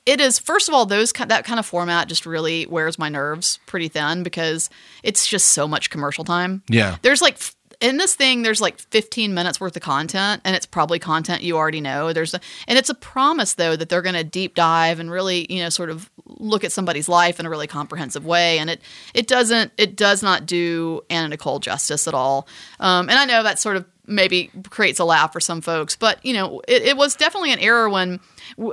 it 0.06 0.20
is 0.20 0.38
first 0.38 0.68
of 0.68 0.74
all 0.74 0.86
those 0.86 1.12
that 1.12 1.44
kind 1.44 1.58
of 1.58 1.66
format 1.66 2.08
just 2.08 2.26
really 2.26 2.64
wears 2.66 2.98
my 2.98 3.08
nerves 3.08 3.58
pretty 3.66 3.88
thin 3.88 4.22
because 4.22 4.70
it's 5.02 5.26
just 5.26 5.48
so 5.48 5.66
much 5.68 5.90
commercial 5.90 6.24
time. 6.24 6.62
Yeah. 6.68 6.96
there's 7.02 7.20
like. 7.22 7.38
In 7.80 7.96
this 7.96 8.14
thing, 8.14 8.42
there's 8.42 8.60
like 8.60 8.78
15 8.78 9.34
minutes 9.34 9.60
worth 9.60 9.76
of 9.76 9.82
content, 9.82 10.42
and 10.44 10.56
it's 10.56 10.66
probably 10.66 10.98
content 10.98 11.42
you 11.42 11.56
already 11.56 11.80
know. 11.80 12.12
There's 12.12 12.34
a, 12.34 12.40
and 12.66 12.78
it's 12.78 12.88
a 12.88 12.94
promise 12.94 13.54
though 13.54 13.76
that 13.76 13.88
they're 13.88 14.02
going 14.02 14.14
to 14.14 14.24
deep 14.24 14.54
dive 14.54 14.98
and 15.00 15.10
really, 15.10 15.52
you 15.52 15.62
know, 15.62 15.68
sort 15.68 15.90
of 15.90 16.10
look 16.26 16.64
at 16.64 16.72
somebody's 16.72 17.08
life 17.08 17.40
in 17.40 17.46
a 17.46 17.50
really 17.50 17.66
comprehensive 17.66 18.24
way. 18.24 18.58
And 18.58 18.70
it 18.70 18.80
it 19.14 19.26
doesn't 19.26 19.72
it 19.76 19.96
does 19.96 20.22
not 20.22 20.46
do 20.46 21.02
Anna 21.10 21.28
Nicole 21.28 21.58
justice 21.58 22.08
at 22.08 22.14
all. 22.14 22.48
Um, 22.80 23.08
and 23.08 23.18
I 23.18 23.24
know 23.24 23.42
that 23.42 23.58
sort 23.58 23.76
of 23.76 23.84
maybe 24.06 24.50
creates 24.70 24.98
a 24.98 25.04
laugh 25.04 25.32
for 25.32 25.40
some 25.40 25.60
folks, 25.60 25.96
but 25.96 26.24
you 26.24 26.32
know, 26.32 26.60
it, 26.68 26.82
it 26.82 26.96
was 26.96 27.16
definitely 27.16 27.52
an 27.52 27.58
era 27.58 27.90
when 27.90 28.20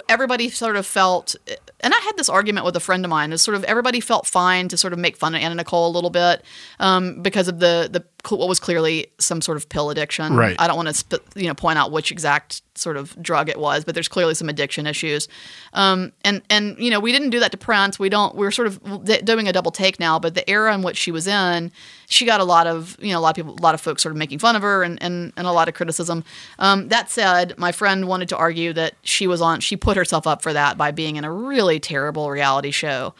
everybody 0.09 0.49
sort 0.49 0.75
of 0.75 0.85
felt. 0.85 1.35
And 1.79 1.93
I 1.93 1.99
had 1.99 2.17
this 2.17 2.29
argument 2.29 2.65
with 2.65 2.75
a 2.75 2.79
friend 2.79 3.03
of 3.05 3.09
mine. 3.09 3.33
Is 3.33 3.41
sort 3.41 3.55
of 3.55 3.63
everybody 3.65 3.99
felt 3.99 4.27
fine 4.27 4.67
to 4.69 4.77
sort 4.77 4.93
of 4.93 4.99
make 4.99 5.17
fun 5.17 5.35
of 5.35 5.41
Anna 5.41 5.55
Nicole 5.55 5.87
a 5.87 5.93
little 5.93 6.09
bit 6.09 6.43
um, 6.79 7.21
because 7.21 7.47
of 7.47 7.59
the 7.59 7.89
the 7.91 8.03
what 8.35 8.47
was 8.47 8.59
clearly 8.59 9.07
some 9.19 9.41
sort 9.41 9.57
of 9.57 9.69
pill 9.69 9.89
addiction. 9.89 10.35
Right. 10.35 10.55
I 10.59 10.67
don't 10.67 10.77
want 10.77 10.89
to 10.89 10.93
sp- 10.95 11.23
you 11.35 11.47
know 11.47 11.53
point 11.53 11.77
out 11.77 11.91
which 11.91 12.11
exact 12.11 12.61
sort 12.75 12.97
of 12.97 13.21
drug 13.21 13.49
it 13.49 13.59
was, 13.59 13.83
but 13.83 13.93
there's 13.95 14.07
clearly 14.07 14.33
some 14.33 14.49
addiction 14.49 14.87
issues. 14.87 15.27
Um, 15.73 16.11
and 16.23 16.41
and 16.49 16.77
you 16.77 16.89
know 16.89 16.99
we 16.99 17.11
didn't 17.11 17.29
do 17.29 17.39
that 17.39 17.51
to 17.51 17.57
Prince. 17.57 17.99
We 17.99 18.09
don't. 18.09 18.35
We're 18.35 18.51
sort 18.51 18.67
of 18.67 19.05
doing 19.25 19.47
a 19.47 19.53
double 19.53 19.71
take 19.71 19.99
now. 19.99 20.19
But 20.19 20.35
the 20.35 20.47
era 20.49 20.73
in 20.73 20.81
which 20.81 20.97
she 20.97 21.11
was 21.11 21.27
in, 21.27 21.71
she 22.07 22.25
got 22.25 22.39
a 22.39 22.43
lot 22.43 22.67
of 22.67 22.97
you 22.99 23.13
know 23.13 23.19
a 23.19 23.21
lot 23.21 23.29
of 23.29 23.35
people, 23.35 23.55
a 23.59 23.61
lot 23.61 23.75
of 23.75 23.81
folks 23.81 24.03
sort 24.03 24.11
of 24.11 24.17
making 24.17 24.39
fun 24.39 24.55
of 24.55 24.61
her 24.61 24.83
and 24.83 25.01
and, 25.01 25.33
and 25.37 25.47
a 25.47 25.51
lot 25.51 25.67
of 25.67 25.73
criticism. 25.73 26.23
Um, 26.59 26.89
that 26.89 27.09
said, 27.09 27.57
my 27.57 27.71
friend 27.71 28.07
wanted 28.07 28.29
to 28.29 28.37
argue 28.37 28.73
that 28.73 28.95
she 29.03 29.27
was 29.27 29.41
on. 29.41 29.59
She 29.59 29.75
put 29.77 29.97
herself 29.97 30.27
up 30.27 30.41
for 30.41 30.53
that 30.53 30.77
by 30.77 30.91
being 30.91 31.15
in 31.15 31.23
a 31.23 31.31
really 31.31 31.79
terrible 31.79 32.29
reality 32.29 32.71
show. 32.71 33.13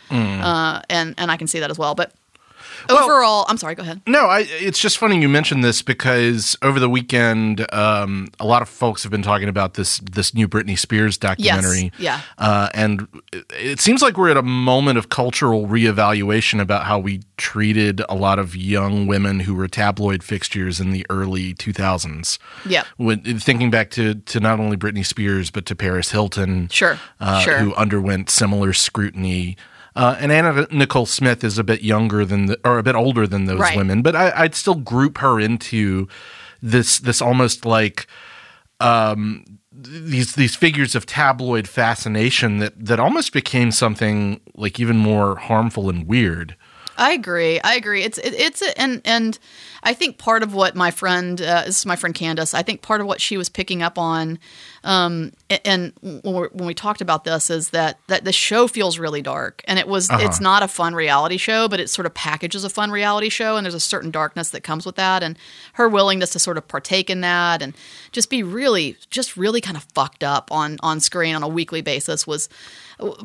Uh, 0.44 0.82
and 0.90 1.16
and 1.18 1.32
I 1.32 1.38
can 1.38 1.48
see 1.48 1.60
that 1.60 1.72
as 1.72 1.78
well. 1.78 1.96
But 1.96 2.12
overall, 2.90 3.46
I'm 3.48 3.58
sorry. 3.58 3.76
Go 3.76 3.84
ahead. 3.84 4.02
No, 4.08 4.26
I, 4.26 4.42
it's 4.50 4.80
just 4.80 4.98
funny 4.98 5.20
you 5.22 5.30
mentioned 5.30 5.64
this 5.64 5.82
because 5.82 6.56
over 6.62 6.80
the 6.80 6.90
weekend, 6.90 7.66
um, 7.74 8.28
a 8.40 8.46
lot 8.46 8.62
of 8.62 8.70
folks 8.70 9.04
have 9.04 9.12
been 9.12 9.22
talking 9.22 9.50
about 9.50 9.76
this 9.76 10.00
this 10.00 10.34
new 10.34 10.48
Britney 10.48 10.78
Spears 10.78 11.18
documentary. 11.18 11.92
yeah. 11.98 12.22
uh, 12.38 12.70
and 12.74 13.08
it- 13.32 13.46
it 13.74 13.80
seems 13.80 14.02
like 14.02 14.18
we're 14.18 14.30
at 14.30 14.38
a 14.38 14.42
moment 14.44 14.98
of 14.98 15.10
cultural 15.10 15.68
reevaluation 15.68 16.60
about 16.60 16.84
how 16.86 17.00
we 17.00 17.22
treated 17.38 18.02
a 18.10 18.16
lot 18.16 18.38
of 18.40 18.56
young 18.56 19.08
women 19.08 19.42
who 19.42 19.56
were 19.56 19.68
tabloid 19.68 20.22
fixtures 20.24 20.80
in 20.80 20.92
the 20.92 21.06
early 21.10 21.54
2000s. 21.56 22.38
Yep. 22.68 22.86
When, 22.98 23.40
thinking 23.40 23.72
back 23.72 23.90
to 23.92 24.16
to 24.16 24.40
not 24.40 24.60
only 24.60 24.78
Britney 24.78 25.06
Spears 25.06 25.50
but 25.52 25.66
to 25.68 25.76
Paris 25.76 26.12
Hilton, 26.12 26.68
Sure, 26.70 27.00
uh, 27.20 27.40
sure. 27.42 27.58
who 27.60 27.74
underwent 27.76 28.30
similar 28.30 28.74
scrutiny. 28.74 29.58
Uh, 29.96 30.16
and 30.20 30.32
Anna 30.32 30.68
Nicole 30.72 31.06
Smith 31.06 31.44
is 31.44 31.58
a 31.60 31.64
bit 31.64 31.82
younger 31.84 32.26
than 32.26 32.48
the, 32.48 32.60
or 32.66 32.80
a 32.80 32.84
bit 32.84 32.96
older 32.96 33.28
than 33.28 33.46
those 33.46 33.60
Right. 33.60 33.78
women, 33.78 34.02
but 34.02 34.16
I, 34.16 34.32
I'd 34.36 34.56
still 34.56 34.76
group 34.76 35.20
her 35.20 35.40
into 35.40 36.08
this 36.62 36.98
this 37.00 37.22
almost 37.22 37.66
like 37.66 38.08
um, 38.80 39.46
these 39.72 40.34
these 40.36 40.56
figures 40.56 40.96
of 40.96 41.06
tabloid 41.06 41.68
fascination 41.68 42.60
that 42.60 42.74
that 42.86 43.00
almost 43.00 43.34
became 43.34 43.72
something 43.72 44.40
like 44.56 44.80
even 44.80 44.98
more 44.98 45.36
harmful 45.36 45.90
and 45.90 46.08
weird. 46.08 46.56
I 46.98 47.14
agree. 47.14 47.60
I 47.62 47.76
agree. 47.76 48.04
It's 48.04 48.18
it, 48.20 48.34
it's 48.34 48.62
a, 48.62 48.80
and 48.80 49.02
and 49.04 49.40
I 49.82 49.94
think 49.94 50.18
part 50.18 50.44
of 50.44 50.54
what 50.54 50.76
my 50.76 50.92
friend 50.92 51.42
uh, 51.42 51.64
this 51.66 51.80
is 51.80 51.86
my 51.86 51.96
friend 51.96 52.14
Candace. 52.14 52.54
I 52.54 52.62
think 52.62 52.82
part 52.82 53.02
of 53.02 53.08
what 53.08 53.20
she 53.20 53.36
was 53.36 53.50
picking 53.50 53.82
up 53.82 53.98
on, 53.98 54.38
um, 54.84 55.32
a- 55.50 55.66
and 55.68 55.94
when 56.02 56.22
we, 56.24 56.48
when 56.54 56.66
we 56.68 56.74
talked 56.74 57.02
about 57.02 57.24
this 57.24 57.50
is 57.50 57.72
that 57.72 58.00
that 58.08 58.26
the 58.26 58.32
show 58.32 58.68
feels 58.68 59.00
really 59.00 59.22
dark, 59.22 59.64
and 59.68 59.80
it 59.80 59.88
was 59.88 60.08
it's 60.12 60.40
not 60.40 60.62
a 60.62 60.68
fun 60.68 60.94
reality 60.94 61.38
show, 61.38 61.68
but 61.68 61.80
it 61.80 61.90
sort 61.90 62.06
of 62.06 62.14
packages 62.14 62.64
a 62.64 62.70
fun 62.70 62.92
reality 62.92 63.30
show, 63.30 63.58
and 63.58 63.66
there's 63.66 63.74
a 63.74 63.80
certain 63.80 64.12
darkness 64.12 64.52
that 64.52 64.62
comes 64.62 64.86
with 64.86 64.96
that, 64.96 65.24
and 65.24 65.38
her 65.74 65.90
willingness 65.90 66.30
to 66.32 66.40
sort 66.40 66.58
of 66.58 66.68
partake 66.68 67.10
in 67.10 67.22
that 67.22 67.62
and 67.62 67.74
just 68.12 68.30
be 68.30 68.44
really 68.44 68.98
just 69.10 69.36
really 69.36 69.62
kind 69.62 69.78
of 69.78 69.84
fucked 69.96 70.24
up 70.24 70.52
on 70.52 70.78
on 70.82 71.00
screen 71.00 71.34
on 71.36 71.42
a 71.44 71.48
weekly 71.48 71.82
basis 71.82 72.28
was 72.28 72.50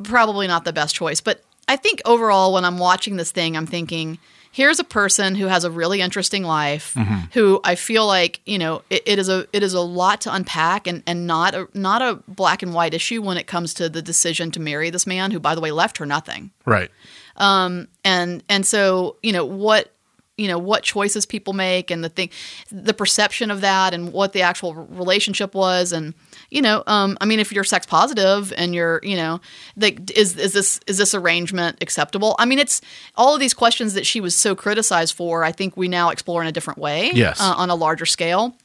probably 0.05 0.47
not 0.47 0.65
the 0.65 0.73
best 0.73 0.95
choice, 0.95 1.21
but 1.21 1.45
I 1.69 1.77
think 1.77 2.01
overall, 2.05 2.55
when 2.55 2.65
I'm 2.65 2.79
watching 2.79 3.17
this 3.17 3.31
thing, 3.31 3.57
I'm 3.57 3.67
thinking, 3.67 4.19
here's 4.51 4.81
a 4.81 4.85
person 4.85 5.35
who 5.35 5.47
has 5.47 5.65
a 5.65 5.71
really 5.71 6.01
interesting 6.01 6.43
life, 6.43 6.95
mm-hmm. 6.97 7.27
who 7.33 7.61
I 7.63 7.75
feel 7.75 8.07
like 8.07 8.41
you 8.47 8.59
know 8.59 8.83
it, 8.91 9.03
it 9.07 9.19
is 9.19 9.29
a 9.29 9.47
it 9.53 9.63
is 9.63 9.75
a 9.75 9.81
lot 9.81 10.23
to 10.23 10.35
unpack, 10.35 10.87
and 10.87 11.03
and 11.07 11.27
not 11.27 11.55
a 11.55 11.69
not 11.75 12.03
a 12.03 12.17
black 12.27 12.63
and 12.63 12.75
white 12.75 12.95
issue 12.95 13.23
when 13.23 13.37
it 13.37 13.47
comes 13.47 13.75
to 13.75 13.89
the 13.89 14.03
decision 14.03 14.51
to 14.53 14.61
marry 14.61 14.91
this 14.91 15.07
man, 15.07 15.31
who 15.31 15.39
by 15.39 15.55
the 15.55 15.61
way 15.61 15.71
left 15.71 15.99
her 15.99 16.07
nothing 16.07 16.51
Right. 16.65 16.91
Um, 17.37 17.89
and 18.05 18.43
and 18.49 18.67
so 18.67 19.17
you 19.23 19.33
know 19.33 19.45
what 19.45 19.93
you 20.37 20.49
know 20.49 20.59
what 20.59 20.83
choices 20.83 21.27
people 21.27 21.53
make 21.53 21.91
and 21.91 22.03
the 22.03 22.09
thing 22.09 22.31
the 22.71 22.95
perception 22.95 23.51
of 23.51 23.61
that 23.61 23.95
and 23.95 24.13
what 24.13 24.33
the 24.33 24.43
actual 24.43 24.75
relationship 24.75 25.55
was 25.55 25.93
and 25.93 26.15
you 26.51 26.63
know 26.63 26.83
um 26.87 27.17
i 27.21 27.25
mean 27.27 27.39
if 27.41 27.53
you're 27.53 27.65
sex 27.65 27.85
positive 27.87 28.53
and 28.57 28.75
you're 28.75 29.01
you 29.03 29.17
know 29.17 29.41
like 29.77 30.11
is 30.17 30.37
is 30.37 30.53
this 30.53 30.81
is 30.87 30.97
this 30.99 31.15
arrangement 31.15 31.77
acceptable 31.83 32.35
i 32.39 32.45
mean 32.45 32.59
it's 32.59 32.81
all 33.17 33.35
of 33.35 33.41
these 33.41 33.55
questions 33.55 33.95
that 33.95 34.07
she 34.07 34.21
was 34.21 34.35
so 34.35 34.55
criticized 34.55 35.15
for 35.15 35.45
i 35.45 35.53
think 35.53 35.77
we 35.77 35.89
now 35.89 36.11
explore 36.11 36.41
in 36.43 36.49
a 36.49 36.53
different 36.53 36.79
way 36.79 37.11
Yes. 37.15 37.41
uh, 37.41 37.55
on 37.57 37.71
a 37.71 37.75
larger 37.75 38.07
scale 38.07 38.57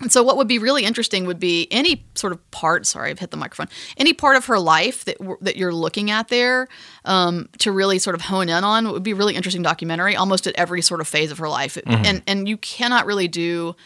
and 0.00 0.10
so, 0.10 0.24
what 0.24 0.36
would 0.36 0.48
be 0.48 0.58
really 0.58 0.84
interesting 0.84 1.24
would 1.26 1.38
be 1.38 1.68
any 1.70 2.04
sort 2.16 2.32
of 2.32 2.50
part. 2.50 2.84
Sorry, 2.84 3.10
I've 3.10 3.20
hit 3.20 3.30
the 3.30 3.36
microphone. 3.36 3.68
Any 3.96 4.12
part 4.12 4.34
of 4.36 4.46
her 4.46 4.58
life 4.58 5.04
that 5.04 5.16
that 5.40 5.56
you're 5.56 5.72
looking 5.72 6.10
at 6.10 6.26
there 6.28 6.66
um, 7.04 7.48
to 7.60 7.70
really 7.70 8.00
sort 8.00 8.16
of 8.16 8.22
hone 8.22 8.48
in 8.48 8.64
on. 8.64 8.88
It 8.88 8.90
would 8.90 9.04
be 9.04 9.12
a 9.12 9.14
really 9.14 9.36
interesting 9.36 9.62
documentary, 9.62 10.16
almost 10.16 10.48
at 10.48 10.54
every 10.56 10.82
sort 10.82 11.00
of 11.00 11.06
phase 11.06 11.30
of 11.30 11.38
her 11.38 11.48
life. 11.48 11.78
And 11.86 12.22
and 12.26 12.48
you 12.48 12.56
cannot 12.56 13.06
really 13.06 13.28
do 13.28 13.76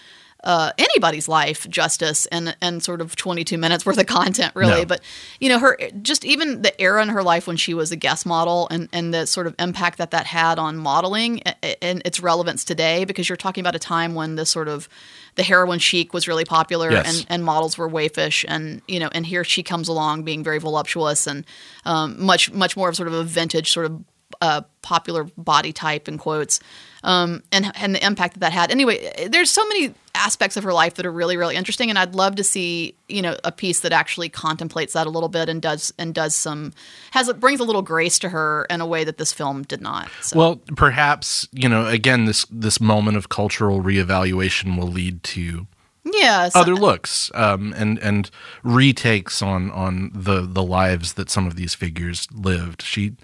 uh, 0.44 0.70
anybody's 0.79 1.29
life 1.29 1.68
justice 1.68 2.27
and 2.27 2.57
and 2.62 2.83
sort 2.83 3.01
of 3.01 3.16
22 3.16 3.59
minutes 3.59 3.85
worth 3.85 3.98
of 3.98 4.07
content 4.07 4.55
really 4.55 4.83
No. 4.83 4.85
but 4.87 5.01
you 5.40 5.48
know 5.48 5.59
her 5.59 5.77
just 6.01 6.24
even 6.24 6.62
the 6.62 6.81
era 6.81 7.03
in 7.03 7.09
her 7.09 7.24
life 7.24 7.48
when 7.48 7.57
she 7.57 7.74
was 7.74 7.90
a 7.90 7.96
Guess 7.96 8.24
model 8.24 8.68
and 8.70 8.88
and 8.92 9.12
the 9.12 9.27
sort 9.27 9.48
of 9.48 9.55
impact 9.59 9.98
that 9.98 10.12
that 10.12 10.27
had 10.27 10.59
on 10.61 10.77
modeling 10.77 11.42
and 11.42 12.03
its 12.05 12.20
relevance 12.20 12.64
today 12.64 13.05
because 13.05 13.29
you're 13.29 13.37
talking 13.37 13.62
about 13.62 13.74
a 13.74 13.81
time 13.81 14.14
when 14.14 14.37
this 14.37 14.48
sort 14.48 14.68
of 14.68 14.88
the 15.35 15.42
heroin 15.42 15.81
chic 15.81 16.14
was 16.14 16.29
really 16.29 16.44
popular 16.44 16.90
Yes. 16.92 17.18
and 17.18 17.27
and 17.29 17.44
models 17.44 17.77
were 17.77 17.88
wayfish 17.90 18.44
and 18.46 18.81
you 18.87 19.01
know 19.01 19.09
and 19.12 19.27
here 19.27 19.42
she 19.42 19.64
comes 19.64 19.88
along 19.88 20.22
being 20.22 20.44
very 20.44 20.59
voluptuous 20.61 21.27
and 21.27 21.44
um, 21.85 22.22
much 22.24 22.53
much 22.53 22.77
more 22.77 22.88
of 22.88 22.94
sort 22.96 23.09
of 23.09 23.14
a 23.14 23.24
vintage 23.24 23.72
sort 23.72 23.87
of 23.87 24.03
uh, 24.40 24.62
popular 24.82 25.24
body 25.36 25.72
type 25.72 26.08
in 26.08 26.18
quotes 26.18 26.60
um, 27.04 27.42
and 27.52 27.72
and 27.76 27.94
the 27.94 28.04
impact 28.04 28.34
that 28.34 28.40
that 28.40 28.52
had. 28.52 28.70
Anyway, 28.70 29.28
there's 29.28 29.50
so 29.50 29.66
many 29.68 29.94
aspects 30.14 30.56
of 30.56 30.64
her 30.64 30.72
life 30.72 30.94
that 30.94 31.06
are 31.06 31.12
really 31.12 31.36
really 31.36 31.56
interesting, 31.56 31.90
and 31.90 31.98
I'd 31.98 32.14
love 32.14 32.36
to 32.36 32.44
see 32.44 32.94
you 33.08 33.22
know 33.22 33.36
a 33.44 33.52
piece 33.52 33.80
that 33.80 33.92
actually 33.92 34.28
contemplates 34.28 34.94
that 34.94 35.06
a 35.06 35.10
little 35.10 35.28
bit 35.28 35.48
and 35.48 35.60
does 35.60 35.92
and 35.98 36.14
does 36.14 36.34
some 36.34 36.72
has 37.12 37.32
brings 37.34 37.60
a 37.60 37.64
little 37.64 37.82
grace 37.82 38.18
to 38.20 38.28
her 38.30 38.66
in 38.70 38.80
a 38.80 38.86
way 38.86 39.04
that 39.04 39.18
this 39.18 39.32
film 39.32 39.62
did 39.62 39.80
not. 39.80 40.08
So. 40.22 40.38
Well, 40.38 40.56
perhaps 40.76 41.46
you 41.52 41.68
know 41.68 41.86
again 41.86 42.24
this 42.24 42.46
this 42.50 42.80
moment 42.80 43.16
of 43.16 43.28
cultural 43.28 43.82
reevaluation 43.82 44.78
will 44.78 44.88
lead 44.88 45.22
to 45.24 45.66
yeah, 46.04 46.48
so- 46.48 46.60
other 46.60 46.74
looks 46.74 47.30
um, 47.34 47.74
and 47.76 47.98
and 47.98 48.30
retakes 48.62 49.42
on 49.42 49.70
on 49.70 50.10
the 50.14 50.42
the 50.42 50.62
lives 50.62 51.14
that 51.14 51.30
some 51.30 51.46
of 51.46 51.56
these 51.56 51.74
figures 51.74 52.28
lived. 52.32 52.82
She 52.82 53.16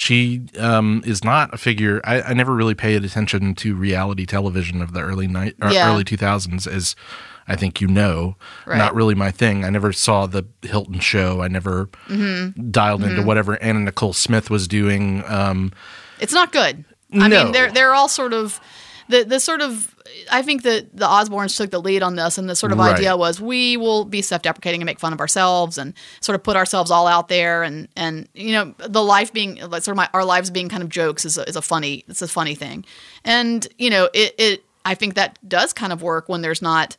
she 0.00 0.42
um, 0.60 1.02
is 1.04 1.24
not 1.24 1.52
a 1.52 1.58
figure. 1.58 2.00
I, 2.04 2.22
I 2.22 2.32
never 2.32 2.54
really 2.54 2.76
paid 2.76 3.04
attention 3.04 3.56
to 3.56 3.74
reality 3.74 4.26
television 4.26 4.80
of 4.80 4.92
the 4.92 5.00
early 5.00 5.26
night 5.26 5.56
or 5.60 5.72
Yeah. 5.72 5.90
early 5.90 6.04
two 6.04 6.16
thousands, 6.16 6.68
as 6.68 6.94
I 7.48 7.56
think 7.56 7.80
you 7.80 7.88
know. 7.88 8.36
Right. 8.64 8.78
Not 8.78 8.94
really 8.94 9.16
my 9.16 9.32
thing. 9.32 9.64
I 9.64 9.70
never 9.70 9.92
saw 9.92 10.26
the 10.26 10.44
Hilton 10.62 11.00
show. 11.00 11.42
I 11.42 11.48
never 11.48 11.86
Mm-hmm. 12.06 12.70
dialed 12.70 13.02
into 13.02 13.22
whatever 13.22 13.60
Anna 13.60 13.80
Nicole 13.80 14.12
Smith 14.12 14.50
was 14.50 14.68
doing. 14.68 15.24
Um, 15.26 15.72
It's 16.20 16.32
not 16.32 16.52
good. 16.52 16.84
I 17.12 17.26
No. 17.26 17.44
mean, 17.44 17.52
they're 17.52 17.72
they're 17.72 17.92
all 17.94 18.08
sort 18.08 18.32
of 18.32 18.60
the 19.08 19.24
the 19.24 19.40
sort 19.40 19.62
of 19.62 19.96
I 20.30 20.42
think 20.42 20.62
that 20.62 20.96
the 20.96 21.06
Osbournes 21.06 21.56
took 21.56 21.70
the 21.70 21.80
lead 21.80 22.02
on 22.02 22.16
this, 22.16 22.38
and 22.38 22.48
the 22.48 22.56
sort 22.56 22.72
of 22.72 22.78
Right. 22.78 22.94
idea 22.94 23.16
was 23.16 23.40
we 23.40 23.76
will 23.76 24.04
be 24.04 24.22
self-deprecating 24.22 24.80
and 24.80 24.86
make 24.86 25.00
fun 25.00 25.12
of 25.12 25.20
ourselves, 25.20 25.78
and 25.78 25.94
sort 26.20 26.34
of 26.36 26.42
put 26.42 26.56
ourselves 26.56 26.90
all 26.90 27.06
out 27.06 27.28
there, 27.28 27.62
and 27.62 27.88
and 27.96 28.28
you 28.34 28.52
know 28.52 28.74
the 28.78 29.02
life 29.02 29.32
being 29.32 29.56
like 29.70 29.82
sort 29.82 29.92
of 29.92 29.96
my, 29.96 30.08
our 30.14 30.24
lives 30.24 30.50
being 30.50 30.68
kind 30.68 30.82
of 30.82 30.88
jokes 30.88 31.24
is 31.24 31.38
a, 31.38 31.42
is 31.48 31.56
a 31.56 31.62
funny 31.62 32.04
it's 32.08 32.22
a 32.22 32.28
funny 32.28 32.54
thing, 32.54 32.84
and 33.24 33.66
you 33.78 33.90
know 33.90 34.08
it 34.14 34.34
it 34.38 34.64
I 34.84 34.94
think 34.94 35.14
that 35.14 35.38
does 35.46 35.72
kind 35.72 35.92
of 35.92 36.02
work 36.02 36.28
when 36.28 36.42
there's 36.42 36.62
not 36.62 36.96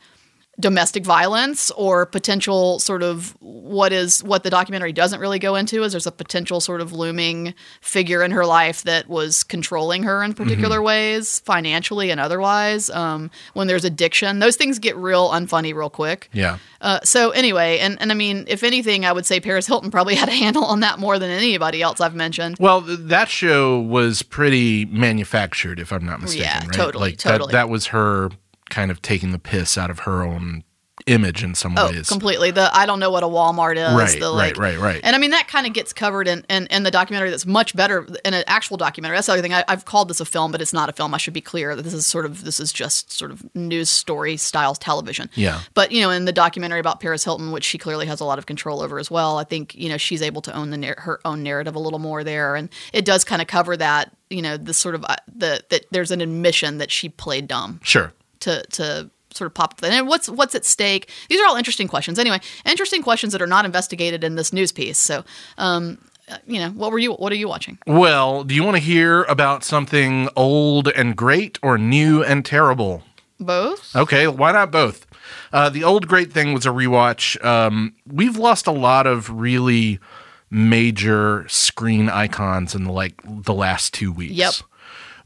domestic 0.59 1.05
violence 1.05 1.71
or 1.71 2.05
potential 2.05 2.79
sort 2.79 3.01
of 3.01 3.35
what 3.39 3.93
is 3.93 4.23
what 4.23 4.43
the 4.43 4.49
documentary 4.49 4.91
doesn't 4.91 5.19
really 5.19 5.39
go 5.39 5.55
into 5.55 5.83
is 5.83 5.93
there's 5.93 6.05
a 6.07 6.11
potential 6.11 6.59
sort 6.59 6.81
of 6.81 6.91
looming 6.91 7.53
figure 7.81 8.21
in 8.23 8.31
her 8.31 8.45
life 8.45 8.83
that 8.83 9.07
was 9.07 9.43
controlling 9.43 10.03
her 10.03 10.21
in 10.23 10.33
particular 10.33 10.81
ways 10.81 11.39
financially 11.39 12.09
and 12.11 12.19
otherwise 12.19 12.89
um, 12.89 13.31
when 13.53 13.67
there's 13.67 13.85
addiction 13.85 14.39
those 14.39 14.55
things 14.57 14.79
get 14.79 14.95
real 14.97 15.29
unfunny 15.29 15.73
real 15.73 15.89
quick 15.89 16.29
Yeah. 16.33 16.57
uh, 16.81 16.99
so 17.03 17.29
anyway 17.31 17.77
and, 17.79 17.97
and 18.01 18.11
i 18.11 18.15
mean 18.15 18.43
if 18.47 18.63
anything 18.63 19.05
i 19.05 19.11
would 19.13 19.25
say 19.25 19.39
paris 19.39 19.65
hilton 19.67 19.91
probably 19.91 20.15
had 20.23 20.27
a 20.29 20.33
handle 20.33 20.65
on 20.65 20.81
that 20.81 20.99
more 20.99 21.17
than 21.19 21.29
anybody 21.31 21.81
else 21.81 22.01
i've 22.01 22.15
mentioned 22.15 22.57
Well, 22.59 22.81
that 22.81 23.29
show 23.29 23.79
was 23.79 24.21
pretty 24.23 24.85
manufactured, 24.85 25.79
if 25.79 25.91
I'm 25.93 26.05
not 26.05 26.21
mistaken. 26.21 26.45
Yeah, 26.45 26.59
right? 26.59 26.73
totally, 26.73 27.09
Like 27.11 27.17
totally. 27.17 27.51
That, 27.51 27.57
that 27.67 27.69
was 27.69 27.87
her 27.87 28.29
kind 28.69 28.91
of 28.91 29.01
taking 29.01 29.31
the 29.31 29.39
piss 29.39 29.77
out 29.77 29.89
of 29.89 29.99
her 29.99 30.23
own 30.23 30.63
image 31.07 31.45
in 31.45 31.55
some 31.55 31.75
Oh, 31.77 31.89
ways. 31.89 32.09
completely. 32.09 32.51
The 32.51 32.69
I 32.75 32.85
don't 32.85 32.99
know 32.99 33.09
what 33.09 33.23
a 33.23 33.25
Walmart 33.25 33.77
is. 33.77 33.93
Right, 33.95 34.19
the, 34.19 34.25
right, 34.35 34.53
like, 34.53 34.57
right, 34.57 34.77
right. 34.77 35.01
And 35.01 35.15
I 35.15 35.19
mean 35.19 35.31
that 35.31 35.47
kind 35.47 35.65
of 35.65 35.71
gets 35.71 35.93
covered 35.93 36.27
in, 36.27 36.45
in 36.49 36.67
in 36.67 36.83
the 36.83 36.91
documentary. 36.91 37.29
That's 37.29 37.45
much 37.45 37.73
better 37.73 38.05
in 38.25 38.33
an 38.33 38.43
actual 38.47 38.75
documentary. 38.75 39.15
That's 39.15 39.27
the 39.27 39.33
other 39.33 39.41
thing. 39.41 39.53
I, 39.53 39.63
I've 39.69 39.85
called 39.85 40.09
this 40.09 40.19
a 40.19 40.25
film, 40.25 40.51
but 40.51 40.61
it's 40.61 40.73
not 40.73 40.89
a 40.89 40.91
film. 40.91 41.13
I 41.13 41.17
should 41.17 41.33
be 41.33 41.39
clear 41.39 41.73
that 41.73 41.83
this 41.83 41.93
is 41.93 42.05
sort 42.05 42.25
of 42.25 42.43
this 42.43 42.59
is 42.59 42.73
just 42.73 43.13
sort 43.13 43.31
of 43.31 43.43
news 43.55 43.89
story 43.89 44.35
style 44.35 44.75
television. 44.75 45.29
Yeah. 45.35 45.61
But 45.73 45.93
you 45.93 46.01
know, 46.01 46.09
in 46.09 46.25
the 46.25 46.33
documentary 46.33 46.81
about 46.81 46.99
Paris 46.99 47.23
Hilton, 47.23 47.53
which 47.53 47.63
she 47.63 47.77
clearly 47.77 48.05
has 48.07 48.19
a 48.19 48.25
lot 48.25 48.37
of 48.37 48.45
control 48.45 48.81
over 48.81 48.99
as 48.99 49.09
well, 49.09 49.37
I 49.37 49.45
think 49.45 49.73
you 49.75 49.87
know 49.87 49.97
she's 49.97 50.21
able 50.21 50.41
to 50.43 50.53
own 50.53 50.69
the 50.69 50.77
nar- 50.77 50.97
her 50.99 51.21
own 51.23 51.43
narrative 51.43 51.75
a 51.75 51.79
little 51.79 51.99
more 51.99 52.25
there, 52.25 52.55
and 52.57 52.67
it 52.91 53.05
does 53.05 53.23
kind 53.23 53.41
of 53.41 53.47
cover 53.47 53.77
that. 53.77 54.11
You 54.29 54.41
know, 54.41 54.57
the 54.57 54.73
sort 54.73 54.95
of 54.95 55.05
uh, 55.05 55.15
the 55.33 55.63
that 55.69 55.85
there's 55.91 56.11
an 56.11 56.19
admission 56.19 56.77
that 56.79 56.91
she 56.91 57.07
played 57.07 57.47
dumb 57.47 57.79
Sure. 57.83 58.11
To 58.41 58.63
to 58.71 59.09
sort 59.31 59.45
of 59.47 59.53
pop 59.53 59.73
up. 59.73 59.83
and 59.83 60.07
what's 60.07 60.27
what's 60.29 60.55
at 60.55 60.65
stake 60.65 61.09
these 61.29 61.39
are 61.39 61.45
all 61.47 61.55
interesting 61.55 61.87
questions 61.87 62.17
anyway 62.17 62.39
interesting 62.65 63.01
questions 63.03 63.31
that 63.31 63.41
are 63.41 63.47
not 63.47 63.63
investigated 63.65 64.23
in 64.23 64.35
this 64.35 64.51
news 64.51 64.71
piece 64.71 64.97
so 64.97 65.23
um 65.59 65.97
you 66.47 66.59
know 66.59 66.69
what 66.71 66.91
were 66.91 66.99
you 66.99 67.13
what 67.13 67.31
are 67.31 67.35
you 67.35 67.47
watching 67.47 67.77
Well, 67.87 68.43
do 68.43 68.53
you 68.53 68.63
want 68.63 68.75
to 68.77 68.81
hear 68.83 69.23
about 69.23 69.63
something 69.63 70.29
old 70.35 70.87
and 70.87 71.15
great 71.15 71.57
or 71.63 71.77
new 71.77 72.23
and 72.23 72.45
terrible? 72.45 73.01
both 73.39 73.95
Okay, 73.95 74.27
why 74.27 74.51
not 74.51 74.69
both? 74.69 75.07
Uh, 75.53 75.69
the 75.69 75.83
old 75.83 76.07
great 76.07 76.31
thing 76.33 76.53
was 76.53 76.65
a 76.65 76.69
rewatch. 76.69 77.43
Um, 77.43 77.95
we've 78.05 78.35
lost 78.37 78.67
a 78.67 78.71
lot 78.71 79.07
of 79.07 79.29
really 79.31 79.99
major 80.51 81.45
screen 81.47 82.09
icons 82.09 82.75
in 82.75 82.83
the 82.83 82.91
like 82.91 83.21
the 83.25 83.53
last 83.53 83.93
two 83.93 84.11
weeks. 84.11 84.33
Yep. 84.33 84.53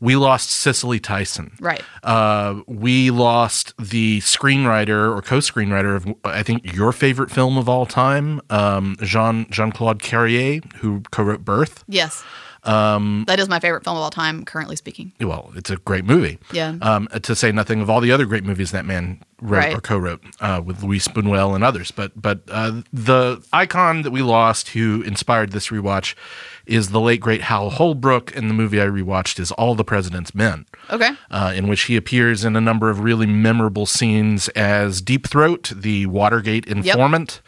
We 0.03 0.15
lost 0.17 0.49
Cicely 0.49 0.99
Tyson. 0.99 1.47
right 1.61 1.81
Uh, 2.03 2.61
we 2.67 3.09
lost 3.09 3.73
the 3.79 4.19
screenwriter 4.19 5.15
or 5.15 5.21
co-screenwriter 5.21 5.95
of 5.95 6.03
I 6.25 6.43
think 6.43 6.73
your 6.75 6.91
favorite 6.91 7.31
film 7.31 7.57
of 7.57 7.69
all 7.69 7.85
time, 7.85 8.41
um, 8.49 8.97
Jean 9.01 9.47
Jean 9.49 9.71
Claude 9.71 9.99
Carrière, 9.99 10.61
who 10.81 11.01
co-wrote 11.11 11.43
Birth. 11.45 11.83
yes 11.87 12.23
um 12.65 13.25
that 13.27 13.39
is 13.41 13.49
my 13.49 13.59
favorite 13.59 13.83
film 13.83 13.97
of 13.97 14.03
all 14.03 14.09
time 14.09 14.45
currently 14.45 14.77
speaking 14.77 15.11
Well, 15.19 15.51
it's 15.55 15.69
a 15.69 15.75
great 15.75 16.05
movie. 16.05 16.39
Yeah. 16.53 16.75
Um, 16.81 17.07
to 17.27 17.35
say 17.35 17.51
nothing 17.51 17.81
of 17.81 17.89
all 17.89 17.99
the 17.99 18.11
other 18.13 18.25
great 18.25 18.45
movies 18.45 18.71
that 18.71 18.85
man 18.85 19.19
wrote 19.41 19.57
Right. 19.65 19.73
or 19.77 19.81
co-wrote 19.81 20.23
uh, 20.39 20.61
with 20.63 20.81
Luis 20.81 21.05
Buñuel 21.09 21.55
and 21.55 21.63
others. 21.63 21.91
But 21.91 22.11
but 22.15 22.37
uh, 22.49 22.81
the 22.93 23.43
icon 23.51 24.03
that 24.03 24.11
we 24.11 24.21
lost, 24.21 24.69
who 24.69 25.01
inspired 25.01 25.51
this 25.51 25.67
rewatch, 25.75 26.15
is 26.65 26.89
the 26.89 26.99
late 26.99 27.19
great 27.19 27.41
Hal 27.41 27.69
Holbrook, 27.71 28.35
and 28.35 28.49
the 28.49 28.53
movie 28.53 28.81
I 28.81 28.85
rewatched 28.85 29.39
is 29.39 29.51
All 29.53 29.75
the 29.75 29.83
President's 29.83 30.33
Men. 30.33 30.65
okay 30.89 31.11
uh, 31.29 31.51
in 31.55 31.67
which 31.67 31.83
he 31.83 31.95
appears 31.95 32.45
in 32.45 32.55
a 32.55 32.61
number 32.61 32.89
of 32.89 33.01
really 33.01 33.25
memorable 33.25 33.85
scenes 33.85 34.47
as 34.49 35.01
Deep 35.01 35.27
Throat, 35.27 35.71
the 35.75 36.05
Watergate 36.05 36.65
informant. 36.65 37.41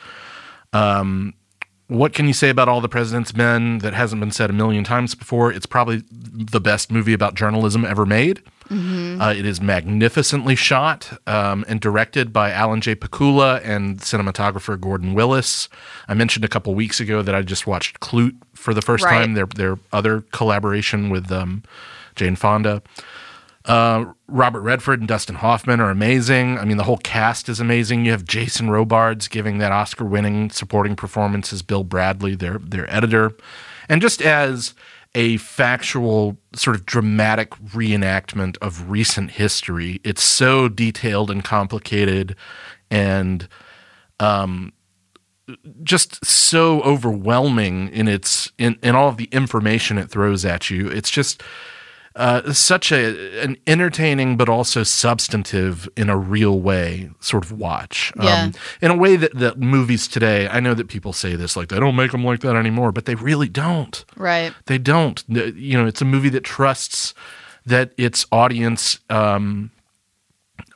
Um, 0.73 1.33
what 1.87 2.13
can 2.13 2.27
you 2.27 2.33
say 2.33 2.49
about 2.49 2.67
All 2.67 2.81
the 2.81 2.89
President's 2.89 3.35
Men 3.35 3.77
that 3.79 3.93
hasn't 3.93 4.19
been 4.19 4.31
said 4.31 4.49
a 4.49 4.53
million 4.53 4.83
times 4.83 5.15
before? 5.15 5.51
It's 5.51 5.67
probably 5.67 6.03
the 6.11 6.59
best 6.59 6.91
movie 6.91 7.13
about 7.13 7.35
journalism 7.35 7.85
ever 7.85 8.05
made. 8.05 8.41
Uh, 8.71 9.33
it 9.37 9.45
is 9.45 9.61
magnificently 9.61 10.55
shot 10.55 11.19
um, 11.27 11.63
and 11.67 11.79
directed 11.79 12.33
by 12.33 12.51
Alan 12.51 12.81
J. 12.81 12.95
Pakula 12.95 13.61
and 13.63 13.99
cinematographer 13.99 14.79
Gordon 14.79 15.13
Willis. 15.13 15.69
I 16.07 16.15
mentioned 16.15 16.43
a 16.43 16.47
couple 16.47 16.73
weeks 16.73 16.99
ago 16.99 17.21
that 17.21 17.35
I 17.35 17.41
just 17.43 17.67
watched 17.67 17.99
Klute 17.99 18.35
for 18.53 18.73
the 18.73 18.81
first 18.81 19.03
Right. 19.03 19.19
time. 19.19 19.33
Their 19.35 19.45
their 19.45 19.77
other 19.93 20.21
collaboration 20.31 21.09
with 21.09 21.31
um, 21.31 21.61
Jane 22.15 22.35
Fonda. 22.35 22.81
Uh, 23.65 24.05
Robert 24.27 24.61
Redford 24.61 24.99
and 24.99 25.07
Dustin 25.07 25.35
Hoffman 25.37 25.79
are 25.79 25.89
amazing. 25.89 26.59
I 26.59 26.65
mean, 26.65 26.77
the 26.77 26.83
whole 26.83 26.97
cast 26.99 27.49
is 27.49 27.59
amazing. 27.59 28.05
You 28.05 28.11
have 28.11 28.23
Jason 28.23 28.69
Robards 28.69 29.27
giving 29.27 29.57
that 29.57 29.71
Oscar-winning 29.71 30.51
supporting 30.51 30.95
performance 30.95 31.51
as 31.51 31.63
Bill 31.63 31.83
Bradley, 31.83 32.35
their 32.35 32.59
their 32.59 32.91
editor, 32.93 33.31
and 33.89 34.01
just 34.01 34.21
as 34.21 34.73
a 35.15 35.37
factual 35.37 36.37
sort 36.53 36.75
of 36.75 36.85
dramatic 36.85 37.51
reenactment 37.73 38.57
of 38.61 38.89
recent 38.89 39.31
history. 39.31 40.01
It's 40.03 40.21
so 40.21 40.67
detailed 40.67 41.31
and 41.31 41.43
complicated, 41.43 42.35
and 42.91 43.47
um, 44.19 44.73
just 45.81 46.23
so 46.23 46.81
overwhelming 46.81 47.89
in 47.89 48.07
its 48.07 48.51
in, 48.57 48.77
in 48.83 48.95
all 48.95 49.07
of 49.07 49.17
the 49.17 49.29
information 49.31 49.97
it 49.97 50.09
throws 50.09 50.43
at 50.45 50.69
you. 50.69 50.87
It's 50.87 51.09
just 51.09 51.41
uh, 52.15 52.53
such 52.53 52.91
a 52.93 53.41
an 53.43 53.57
entertaining 53.67 54.37
but 54.37 54.47
also 54.47 54.83
substantive 54.83 55.87
in 55.97 56.09
a 56.09 56.17
real 56.17 56.59
way 56.59 57.09
sort 57.19 57.43
of 57.43 57.51
watch. 57.51 58.11
Um, 58.17 58.23
Yeah. 58.25 58.51
in 58.81 58.91
a 58.91 58.95
way 58.95 59.15
that, 59.17 59.33
that 59.37 59.59
movies 59.59 60.07
today, 60.07 60.47
I 60.47 60.59
know 60.61 60.73
that 60.73 60.87
people 60.87 61.11
say 61.13 61.35
this 61.35 61.57
like 61.57 61.67
they 61.69 61.79
don't 61.79 61.95
make 61.95 62.11
them 62.11 62.23
like 62.23 62.39
that 62.41 62.55
anymore, 62.55 62.91
but 62.91 63.05
they 63.05 63.15
really 63.15 63.49
don't. 63.49 64.03
right 64.15 64.53
They 64.67 64.77
don't. 64.77 65.23
You 65.27 65.77
know, 65.77 65.85
it's 65.87 66.01
a 66.01 66.05
movie 66.05 66.29
that 66.29 66.43
trusts 66.43 67.13
that 67.65 67.91
its 67.97 68.25
audience 68.31 68.99
um, 69.09 69.71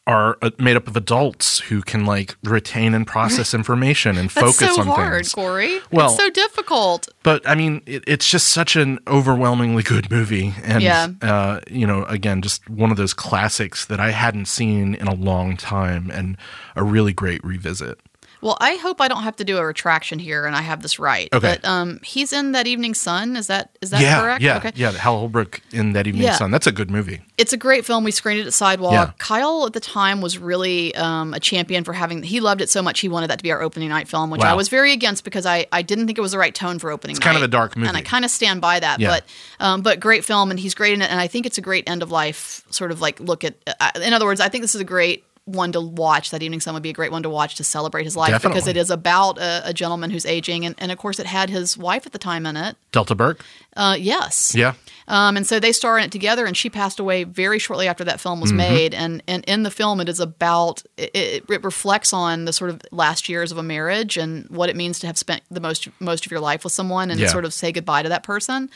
are 0.10 0.38
uh, 0.42 0.50
made 0.58 0.76
up 0.76 0.88
of 0.88 0.96
adults 0.98 1.60
who 1.60 1.82
can 1.82 2.06
like 2.06 2.36
retain 2.44 2.94
and 2.94 3.06
process 3.06 3.54
information 3.54 4.18
and 4.18 4.32
focus 4.32 4.76
so 4.76 4.82
on 4.82 4.88
hard 4.88 5.14
things. 5.18 5.34
corey 5.34 5.80
Well- 5.92 6.08
it's 6.08 6.18
so 6.18 6.30
difficult 6.30 7.08
But 7.24 7.48
I 7.48 7.56
mean, 7.56 7.82
it, 7.86 8.04
it's 8.08 8.28
just 8.30 8.50
such 8.50 8.76
an 8.76 9.00
overwhelmingly 9.08 9.84
good 9.84 10.10
movie, 10.10 10.54
and 10.64 10.82
Yeah. 10.82 11.08
uh, 11.22 11.60
you 11.70 11.86
know, 11.86 12.04
again, 12.06 12.42
just 12.42 12.68
one 12.70 12.92
of 12.92 12.98
those 12.98 13.14
classics 13.14 13.86
that 13.86 14.00
I 14.00 14.12
hadn't 14.12 14.46
seen 14.48 14.96
in 14.96 15.08
a 15.08 15.14
long 15.14 15.58
time, 15.58 16.10
and 16.12 16.38
a 16.76 16.84
really 16.84 17.14
great 17.14 17.44
revisit. 17.44 18.00
Well 18.42 18.58
i 18.62 18.76
hope 18.76 19.02
i 19.02 19.08
don't 19.08 19.24
have 19.24 19.36
to 19.36 19.44
do 19.44 19.58
a 19.58 19.66
retraction 19.66 20.20
here 20.20 20.46
and 20.46 20.56
i 20.56 20.62
have 20.62 20.82
this 20.82 21.00
right 21.00 21.30
Okay. 21.34 21.58
but 21.62 21.66
um 21.66 22.00
he's 22.04 22.32
in 22.34 22.52
that 22.54 22.68
evening 22.68 22.94
sun 22.94 23.36
is 23.36 23.48
that 23.48 23.78
is 23.82 23.90
that 23.92 24.02
yeah, 24.02 24.22
correct 24.22 24.42
yeah, 24.42 24.58
okay 24.58 24.72
yeah. 24.76 24.92
Hal 24.92 25.20
Holbrook 25.20 25.62
in 25.72 25.94
that 25.94 26.08
Evening 26.08 26.24
Yeah. 26.24 26.34
Sun. 26.36 26.52
That's 26.52 26.68
a 26.68 26.72
good 26.72 26.90
movie. 26.92 27.22
it's 27.38 27.54
a 27.54 27.58
great 27.58 27.86
film. 27.86 28.04
We 28.04 28.12
screened 28.12 28.40
it 28.42 28.48
at 28.48 28.54
Sidewalk. 28.54 28.94
Yeah. 28.94 29.12
Kyle 29.18 29.66
at 29.66 29.74
the 29.74 29.80
time 29.80 30.22
was 30.22 30.38
really 30.38 30.94
um, 30.96 31.34
a 31.34 31.40
champion 31.40 31.84
for 31.84 31.94
having. 31.94 32.24
He 32.24 32.40
loved 32.40 32.62
it 32.62 32.70
so 32.70 32.82
much 32.82 33.00
he 33.00 33.10
wanted 33.10 33.30
that 33.30 33.38
to 33.40 33.44
be 33.44 33.52
our 33.52 33.62
opening 33.62 33.90
night 33.90 34.08
film, 34.08 34.30
which 34.30 34.42
I 34.42 34.54
was 34.54 34.68
very 34.70 34.92
against 34.92 35.24
because 35.24 35.46
I, 35.46 35.68
I 35.72 35.82
didn't 35.82 36.06
think 36.08 36.18
it 36.18 36.22
was 36.22 36.32
the 36.32 36.38
right 36.38 36.54
tone 36.54 36.80
for 36.80 36.92
opening. 36.92 37.16
It's 37.16 37.24
kind 37.24 37.38
of 37.38 37.44
a 37.44 37.48
dark 37.48 37.76
movie, 37.78 37.88
and 37.88 37.98
I 37.98 38.02
kind 38.02 38.26
of 38.26 38.32
stand 38.32 38.62
by 38.62 38.80
that. 38.80 39.00
Yeah. 39.00 39.10
But 39.10 39.24
um, 39.60 39.82
but 39.82 40.00
great 40.00 40.26
film, 40.26 40.52
and 40.52 40.60
he's 40.60 40.74
great 40.76 40.94
in 40.94 41.02
it. 41.02 41.10
And 41.12 41.20
I 41.20 41.28
think 41.28 41.46
it's 41.46 41.58
a 41.58 41.62
great 41.62 41.90
end 41.90 42.02
of 42.04 42.12
life 42.12 42.64
sort 42.70 42.92
of 42.92 43.02
like 43.02 43.20
look 43.20 43.44
at. 43.44 43.56
Uh, 43.80 43.92
in 44.02 44.14
other 44.14 44.26
words, 44.26 44.42
I 44.42 44.50
think 44.50 44.64
this 44.64 44.76
is 44.76 44.82
a 44.82 44.86
great 44.86 45.24
one 45.50 45.72
to 45.74 45.82
watch. 45.82 46.32
That 46.32 46.44
evening 46.44 46.60
sun 46.62 46.74
would 46.74 46.84
be 46.84 46.90
a 46.90 46.94
great 46.94 47.12
one 47.12 47.24
to 47.24 47.30
watch 47.30 47.56
to 47.56 47.64
celebrate 47.64 48.04
his 48.04 48.16
life 48.16 48.42
because 48.42 48.68
it 48.68 48.78
is 48.78 48.90
about 48.90 49.38
a, 49.38 49.62
a 49.70 49.74
gentleman 49.74 50.10
who's 50.12 50.26
aging, 50.26 50.66
and, 50.66 50.76
and 50.78 50.92
of 50.92 50.98
course 50.98 51.20
it 51.20 51.26
had 51.26 51.50
his 51.50 51.78
wife 51.78 52.06
at 52.06 52.12
the 52.12 52.20
time 52.20 52.46
in 52.46 52.56
it. 52.58 52.76
Delta 52.92 53.16
Burke. 53.16 53.44
Uh, 53.78 53.96
yes. 53.98 54.54
Yeah, 54.56 54.74
Um, 55.08 55.38
and 55.38 55.46
so 55.48 55.60
they 55.60 55.72
star 55.72 55.98
in 55.98 56.04
it 56.04 56.12
together, 56.12 56.46
and 56.46 56.58
she 56.58 56.70
passed 56.70 57.00
away 57.00 57.24
very 57.24 57.60
shortly 57.60 57.88
after 57.88 58.04
that 58.04 58.20
film 58.20 58.38
Mm-hmm. 58.40 58.42
was 58.42 58.54
made. 58.54 58.94
And, 58.94 59.24
and 59.28 59.44
in 59.46 59.64
the 59.64 59.72
film, 59.72 60.02
it 60.02 60.10
is 60.10 60.20
about 60.20 60.84
it, 60.98 61.12
it, 61.14 61.44
it 61.50 61.64
reflects 61.64 62.12
on 62.14 62.46
the 62.46 62.54
sort 62.54 62.72
of 62.72 62.82
last 62.92 63.30
years 63.30 63.52
of 63.52 63.58
a 63.58 63.64
marriage 63.64 64.18
and 64.18 64.50
what 64.50 64.70
it 64.70 64.76
means 64.76 65.00
to 65.00 65.08
have 65.08 65.18
spent 65.18 65.44
the 65.52 65.60
most 65.62 65.88
most 66.00 66.26
of 66.26 66.32
your 66.32 66.40
life 66.42 66.64
with 66.64 66.74
someone 66.74 67.10
and 67.12 67.20
Yeah. 67.20 67.28
sort 67.28 67.46
of 67.46 67.54
say 67.54 67.72
goodbye 67.72 68.04
to 68.04 68.10
that 68.10 68.24
person. 68.24 68.70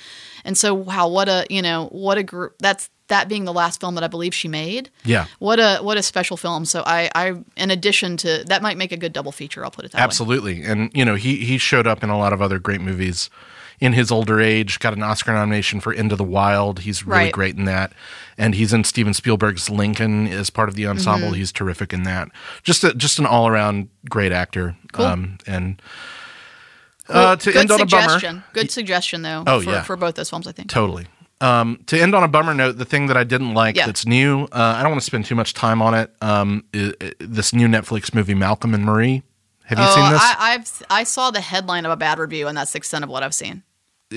And 0.46 0.58
so, 0.58 0.74
wow, 0.74 1.08
what 1.08 1.28
a 1.30 1.46
you 1.50 1.62
know 1.62 1.88
what 1.92 2.18
a 2.18 2.24
group 2.24 2.56
that's 2.60 2.90
that 3.08 3.28
being 3.28 3.46
the 3.46 3.54
last 3.54 3.80
film 3.82 3.96
that 3.96 4.04
I 4.04 4.08
believe 4.08 4.34
she 4.34 4.48
made. 4.48 4.90
Yeah. 5.04 5.26
What 5.40 5.60
a 5.60 5.80
what 5.80 5.98
a 5.98 6.04
special 6.04 6.38
film. 6.38 6.66
So 6.66 6.84
I, 6.86 7.10
I 7.14 7.34
in 7.58 7.70
addition 7.72 8.18
to 8.18 8.44
that 8.48 8.62
might 8.62 8.78
make 8.78 8.92
a 8.92 8.98
good 8.98 9.14
double 9.14 9.32
feature. 9.32 9.64
I'll 9.64 9.72
put 9.72 9.86
it 9.86 9.92
that 9.92 9.98
way. 9.98 10.04
absolutely. 10.04 10.64
And 10.64 10.90
you 10.94 11.04
know, 11.06 11.16
he 11.16 11.38
he 11.46 11.58
showed 11.58 11.86
up 11.88 12.04
in 12.04 12.10
a 12.10 12.18
lot 12.18 12.34
of 12.34 12.42
other 12.42 12.60
great 12.60 12.82
movies 12.82 13.30
in 13.80 13.92
his 13.94 14.10
older 14.12 14.40
age. 14.40 14.80
Got 14.80 14.94
an 14.94 15.04
Oscar 15.04 15.34
nomination 15.34 15.82
for 15.82 15.92
Into 15.92 16.16
the 16.16 16.24
Wild. 16.24 16.80
He's 16.82 17.06
really 17.06 17.26
Right. 17.26 17.34
great 17.34 17.58
in 17.58 17.66
that, 17.66 17.92
and 18.38 18.56
he's 18.56 18.72
in 18.72 18.84
Steven 18.86 19.14
Spielberg's 19.14 19.70
Lincoln 19.70 20.28
as 20.28 20.50
part 20.50 20.70
of 20.70 20.76
the 20.76 20.88
ensemble. 20.88 21.30
Mm-hmm. 21.30 21.38
He's 21.38 21.52
terrific 21.52 21.92
in 21.92 22.04
that. 22.04 22.30
Just 22.64 22.84
a, 22.86 22.94
just 22.94 23.20
an 23.20 23.26
all 23.26 23.48
around 23.48 23.90
great 24.10 24.32
actor. 24.32 24.78
Um, 24.94 25.40
and 25.46 25.82
uh, 27.10 27.36
to 27.36 27.52
Good 27.52 27.60
end 27.60 27.72
on 27.72 27.82
a 27.82 27.86
bummer, 27.86 28.04
suggestion. 28.04 28.44
Good 28.54 28.72
suggestion, 28.72 29.24
though. 29.24 29.44
Oh, 29.46 29.60
for, 29.62 29.70
yeah. 29.72 29.84
for 29.84 29.98
both 29.98 30.16
those 30.16 30.30
films, 30.30 30.48
I 30.48 30.54
think. 30.54 30.70
Totally. 30.70 31.08
Um, 31.44 31.80
to 31.88 32.00
end 32.02 32.16
on 32.16 32.24
a 32.24 32.28
bummer 32.28 32.54
note, 32.54 32.78
the 32.78 32.86
thing 32.86 33.08
that 33.08 33.18
I 33.18 33.24
didn't 33.24 33.54
like 33.54 33.76
Yeah. 33.76 33.86
that's 33.86 34.06
new, 34.06 34.44
uh, 34.46 34.76
I 34.78 34.82
don't 34.82 34.92
want 34.92 35.02
to 35.02 35.06
spend 35.06 35.26
too 35.26 35.36
much 35.36 35.54
time 35.54 35.82
on 35.82 35.94
it. 35.94 36.14
Um, 36.22 36.64
i- 36.74 36.94
i- 37.02 37.14
this 37.20 37.54
new 37.54 37.68
Netflix 37.68 38.14
movie, 38.16 38.34
Malcolm 38.34 38.74
and 38.74 38.86
Marie. 38.86 39.24
Have 39.66 39.78
you 39.80 39.86
oh, 39.88 39.96
seen 39.96 40.12
this? 40.12 40.22
I, 40.22 40.36
I've 40.40 40.84
I 40.90 41.04
saw 41.04 41.32
the 41.32 41.42
headline 41.42 41.86
of 41.86 41.92
a 41.92 41.96
bad 41.98 42.20
review, 42.20 42.48
and 42.48 42.58
that's 42.58 42.72
the 42.74 42.78
extent 42.78 43.04
of 43.04 43.10
what 43.10 43.24
I've 43.24 43.34
seen. 43.34 43.64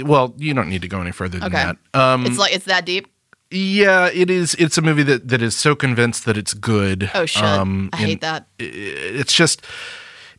well, 0.04 0.34
you 0.36 0.52
don't 0.54 0.68
need 0.68 0.82
to 0.82 0.88
go 0.88 1.00
any 1.00 1.10
further 1.12 1.38
than 1.38 1.52
Okay, 1.54 1.72
that. 1.92 2.00
Um, 2.00 2.26
it's 2.26 2.36
like 2.38 2.52
it's 2.54 2.66
that 2.66 2.84
deep. 2.84 3.06
yeah, 3.50 4.06
it 4.12 4.28
is. 4.28 4.54
It's 4.56 4.76
a 4.76 4.82
movie 4.82 5.04
that, 5.04 5.28
that 5.28 5.40
is 5.42 5.56
so 5.56 5.74
convinced 5.74 6.24
that 6.26 6.36
it's 6.36 6.52
good. 6.52 7.10
Oh 7.14 7.26
shit! 7.26 7.42
Um, 7.44 7.90
I 7.92 7.96
hate 7.96 8.20
that. 8.20 8.46
It's 8.58 9.32
just. 9.32 9.62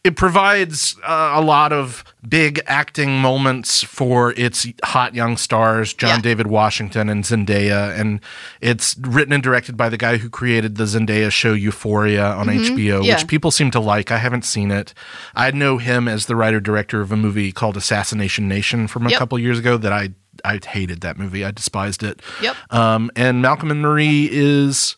It 0.08 0.16
provides 0.16 0.96
uh, 1.04 1.34
a 1.36 1.42
lot 1.42 1.74
of 1.74 2.06
big 2.28 2.62
acting 2.66 3.20
moments 3.20 3.84
for 3.84 4.32
its 4.38 4.66
hot 4.84 5.14
young 5.14 5.36
stars, 5.36 5.94
John 5.94 6.10
Yeah. 6.18 6.22
David 6.22 6.48
Washington 6.48 7.10
and 7.10 7.26
Zendaya, 7.26 7.98
and 8.00 8.22
it's 8.62 8.96
written 9.02 9.34
and 9.34 9.44
directed 9.44 9.76
by 9.76 9.90
the 9.90 9.98
guy 9.98 10.16
who 10.16 10.30
created 10.30 10.76
the 10.78 10.86
Zendaya 10.86 11.30
show 11.30 11.52
Euphoria 11.52 12.26
on 12.26 12.48
HBO, 12.48 13.00
Mm-hmm. 13.00 13.04
Yeah. 13.04 13.16
which 13.18 13.28
people 13.28 13.52
seem 13.52 13.70
to 13.72 13.82
like. 13.82 14.10
I 14.10 14.18
haven't 14.18 14.46
seen 14.46 14.72
it. 14.72 14.94
I 15.36 15.52
know 15.52 15.78
him 15.78 16.08
as 16.08 16.28
the 16.28 16.38
writer 16.38 16.62
director 16.62 17.02
of 17.02 17.12
a 17.12 17.18
movie 17.18 17.52
called 17.52 17.76
Assassination 17.76 18.48
Nation 18.48 18.88
from 18.88 19.08
a 19.08 19.10
Yep. 19.10 19.20
couple 19.20 19.38
years 19.40 19.60
ago 19.60 19.76
that 19.78 19.92
I 19.92 20.12
I 20.46 20.60
hated 20.66 21.02
that 21.02 21.18
movie. 21.18 21.44
I 21.44 21.52
despised 21.52 22.02
it. 22.04 22.22
Yep. 22.42 22.56
Um, 22.72 23.12
and 23.16 23.42
Malcolm 23.42 23.72
and 23.72 23.82
Marie 23.82 24.30
is 24.32 24.96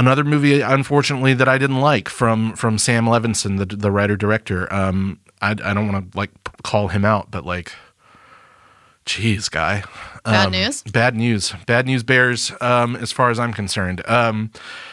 another 0.00 0.24
movie, 0.24 0.60
unfortunately, 0.60 1.34
that 1.34 1.48
I 1.48 1.58
didn't 1.58 1.80
like 1.80 2.08
from 2.08 2.54
from 2.56 2.78
Sam 2.78 3.04
Levinson, 3.06 3.58
the 3.58 3.66
the 3.76 3.90
writer 3.92 4.16
director. 4.16 4.72
Um, 4.72 5.20
I 5.40 5.50
I 5.52 5.74
don't 5.74 5.90
want 5.92 6.10
to 6.12 6.18
like 6.18 6.30
call 6.62 6.88
him 6.88 7.04
out, 7.04 7.30
but 7.30 7.44
like, 7.46 7.72
geez, 9.04 9.48
guy. 9.48 9.84
Bad 10.24 10.46
Um, 10.46 10.52
news? 10.52 10.82
Bad 10.82 11.16
news. 11.16 11.54
Bad 11.66 11.86
news 11.86 12.02
bears. 12.02 12.52
Um, 12.60 12.94
as 12.96 13.10
far 13.10 13.30
as 13.30 13.38
I'm 13.38 13.52
concerned, 13.54 14.02
um, 14.06 14.50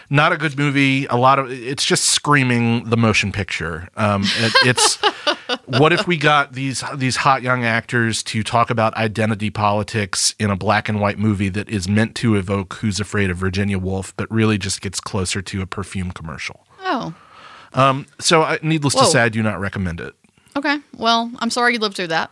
not 0.10 0.32
a 0.32 0.38
good 0.38 0.58
movie. 0.58 1.06
A 1.08 1.18
lot 1.18 1.38
of 1.40 1.52
it's 1.52 1.84
just 1.84 2.06
screaming 2.06 2.86
the 2.90 2.96
motion 2.98 3.32
picture. 3.34 3.90
Um, 3.98 4.24
it, 4.38 4.54
it's 4.66 5.00
what 5.66 5.94
if 5.94 6.08
we 6.08 6.18
got 6.18 6.54
these 6.54 6.84
these 6.96 7.18
hot 7.18 7.42
young 7.42 7.64
actors 7.64 8.24
to 8.24 8.44
talk 8.44 8.70
about 8.70 8.94
identity 8.96 9.50
politics 9.50 10.34
in 10.40 10.50
a 10.50 10.56
black 10.56 10.90
and 10.90 11.00
white 11.00 11.18
movie 11.18 11.50
that 11.50 11.70
is 11.70 11.88
meant 11.88 12.16
to 12.16 12.36
evoke 12.36 12.76
Who's 12.76 13.00
Afraid 13.00 13.30
of 13.30 13.38
Virginia 13.38 13.78
Woolf, 13.80 14.16
but 14.18 14.30
really 14.32 14.58
just 14.58 14.82
gets 14.82 15.00
closer 15.00 15.42
to 15.42 15.62
a 15.62 15.66
perfume 15.66 16.12
commercial. 16.12 16.66
Oh, 16.82 17.14
um, 17.74 18.06
So, 18.20 18.44
I, 18.44 18.60
needless 18.62 18.96
to 18.96 19.06
say, 19.06 19.22
I 19.22 19.30
do 19.30 19.44
not 19.44 19.60
recommend 19.60 20.00
it. 20.00 20.14
okay. 20.56 20.78
Well, 20.96 21.32
I'm 21.40 21.50
sorry 21.50 21.74
you 21.74 21.80
lived 21.80 21.96
through 21.96 22.08
that. 22.08 22.32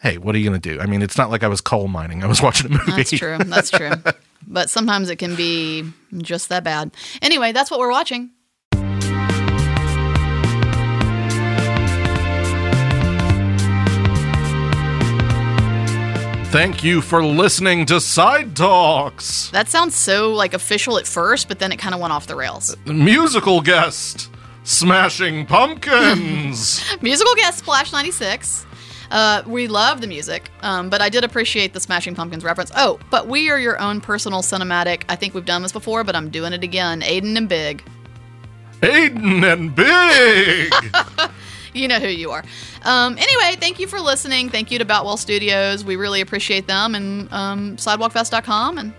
Hey, 0.00 0.16
what 0.16 0.34
are 0.34 0.38
you 0.38 0.48
going 0.48 0.60
to 0.60 0.74
do? 0.74 0.80
I 0.80 0.86
mean, 0.86 1.02
it's 1.02 1.18
not 1.18 1.28
like 1.28 1.42
I 1.42 1.48
was 1.48 1.60
coal 1.60 1.88
mining. 1.88 2.22
I 2.22 2.28
was 2.28 2.40
watching 2.40 2.66
a 2.68 2.70
movie. 2.70 2.92
That's 2.92 3.10
true. 3.10 3.36
That's 3.38 3.70
true. 3.70 3.90
but 4.46 4.70
sometimes 4.70 5.10
it 5.10 5.16
can 5.16 5.34
be 5.34 5.84
just 6.18 6.50
that 6.50 6.62
bad. 6.62 6.92
Anyway, 7.20 7.50
that's 7.50 7.68
what 7.68 7.80
we're 7.80 7.90
watching. 7.90 8.30
Thank 16.50 16.82
you 16.82 17.02
for 17.02 17.22
listening 17.22 17.84
to 17.86 18.00
Side 18.00 18.56
Talks. 18.56 19.50
That 19.50 19.68
sounds 19.68 19.94
so 19.94 20.32
like 20.32 20.54
official 20.54 20.96
at 20.96 21.06
first, 21.06 21.46
but 21.46 21.58
then 21.58 21.72
it 21.72 21.76
kind 21.76 21.94
of 21.94 22.00
went 22.00 22.10
off 22.10 22.26
the 22.26 22.36
rails. 22.36 22.74
Musical 22.86 23.60
guest, 23.60 24.30
Smashing 24.64 25.44
Pumpkins. 25.44 26.82
Musical 27.02 27.34
guest 27.34 27.58
Splash 27.58 27.92
96. 27.92 28.64
Uh, 29.10 29.42
we 29.46 29.68
love 29.68 30.00
the 30.00 30.06
music, 30.06 30.50
um, 30.62 30.88
but 30.88 31.02
I 31.02 31.10
did 31.10 31.22
appreciate 31.22 31.74
the 31.74 31.80
Smashing 31.80 32.14
Pumpkins 32.14 32.42
reference. 32.44 32.72
Oh, 32.74 32.98
but 33.10 33.28
we 33.28 33.50
are 33.50 33.58
your 33.58 33.78
own 33.78 34.00
personal 34.00 34.40
cinematic. 34.40 35.02
I 35.10 35.16
think 35.16 35.34
we've 35.34 35.44
done 35.44 35.60
this 35.60 35.72
before, 35.72 36.02
but 36.02 36.16
I'm 36.16 36.30
doing 36.30 36.54
it 36.54 36.62
again. 36.64 37.02
Aidan 37.02 37.36
and 37.36 37.48
Big. 37.48 37.82
Aidan 38.82 39.44
and 39.44 39.74
Big. 39.74 40.72
You 41.74 41.88
know 41.88 41.98
who 41.98 42.08
you 42.08 42.30
are. 42.30 42.44
Um, 42.82 43.16
anyway, 43.18 43.56
thank 43.60 43.78
you 43.78 43.86
for 43.86 44.00
listening. 44.00 44.48
Thank 44.48 44.70
you 44.70 44.78
to 44.78 44.84
Boutwell 44.84 45.16
Studios. 45.16 45.84
We 45.84 45.96
really 45.96 46.20
appreciate 46.20 46.66
them 46.66 46.94
and 46.94 47.32
um, 47.32 47.76
sidewalkfest.com. 47.76 48.78
And 48.78 48.92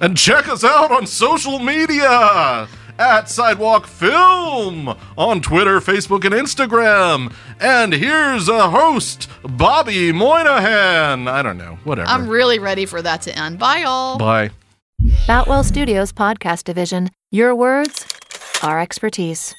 and 0.00 0.16
check 0.16 0.48
us 0.48 0.62
out 0.62 0.90
on 0.90 1.06
social 1.06 1.58
media 1.58 2.68
at 2.98 3.28
Sidewalk 3.28 3.86
Film 3.86 4.94
on 5.16 5.40
Twitter, 5.40 5.80
Facebook, 5.80 6.24
and 6.24 6.34
Instagram. 6.34 7.32
And 7.60 7.92
here's 7.92 8.48
a 8.48 8.70
host, 8.70 9.28
Bobby 9.42 10.12
Moynihan. 10.12 11.28
I 11.28 11.42
don't 11.42 11.58
know, 11.58 11.78
whatever. 11.84 12.08
I'm 12.08 12.28
really 12.28 12.58
ready 12.58 12.86
for 12.86 13.00
that 13.02 13.22
to 13.22 13.38
end. 13.38 13.58
Bye, 13.58 13.78
y'all. 13.78 14.18
Bye. 14.18 14.50
Boutwell 15.26 15.64
Studios 15.64 16.12
Podcast 16.12 16.64
Division. 16.64 17.10
Your 17.30 17.54
words, 17.54 18.06
our 18.62 18.80
expertise. 18.80 19.54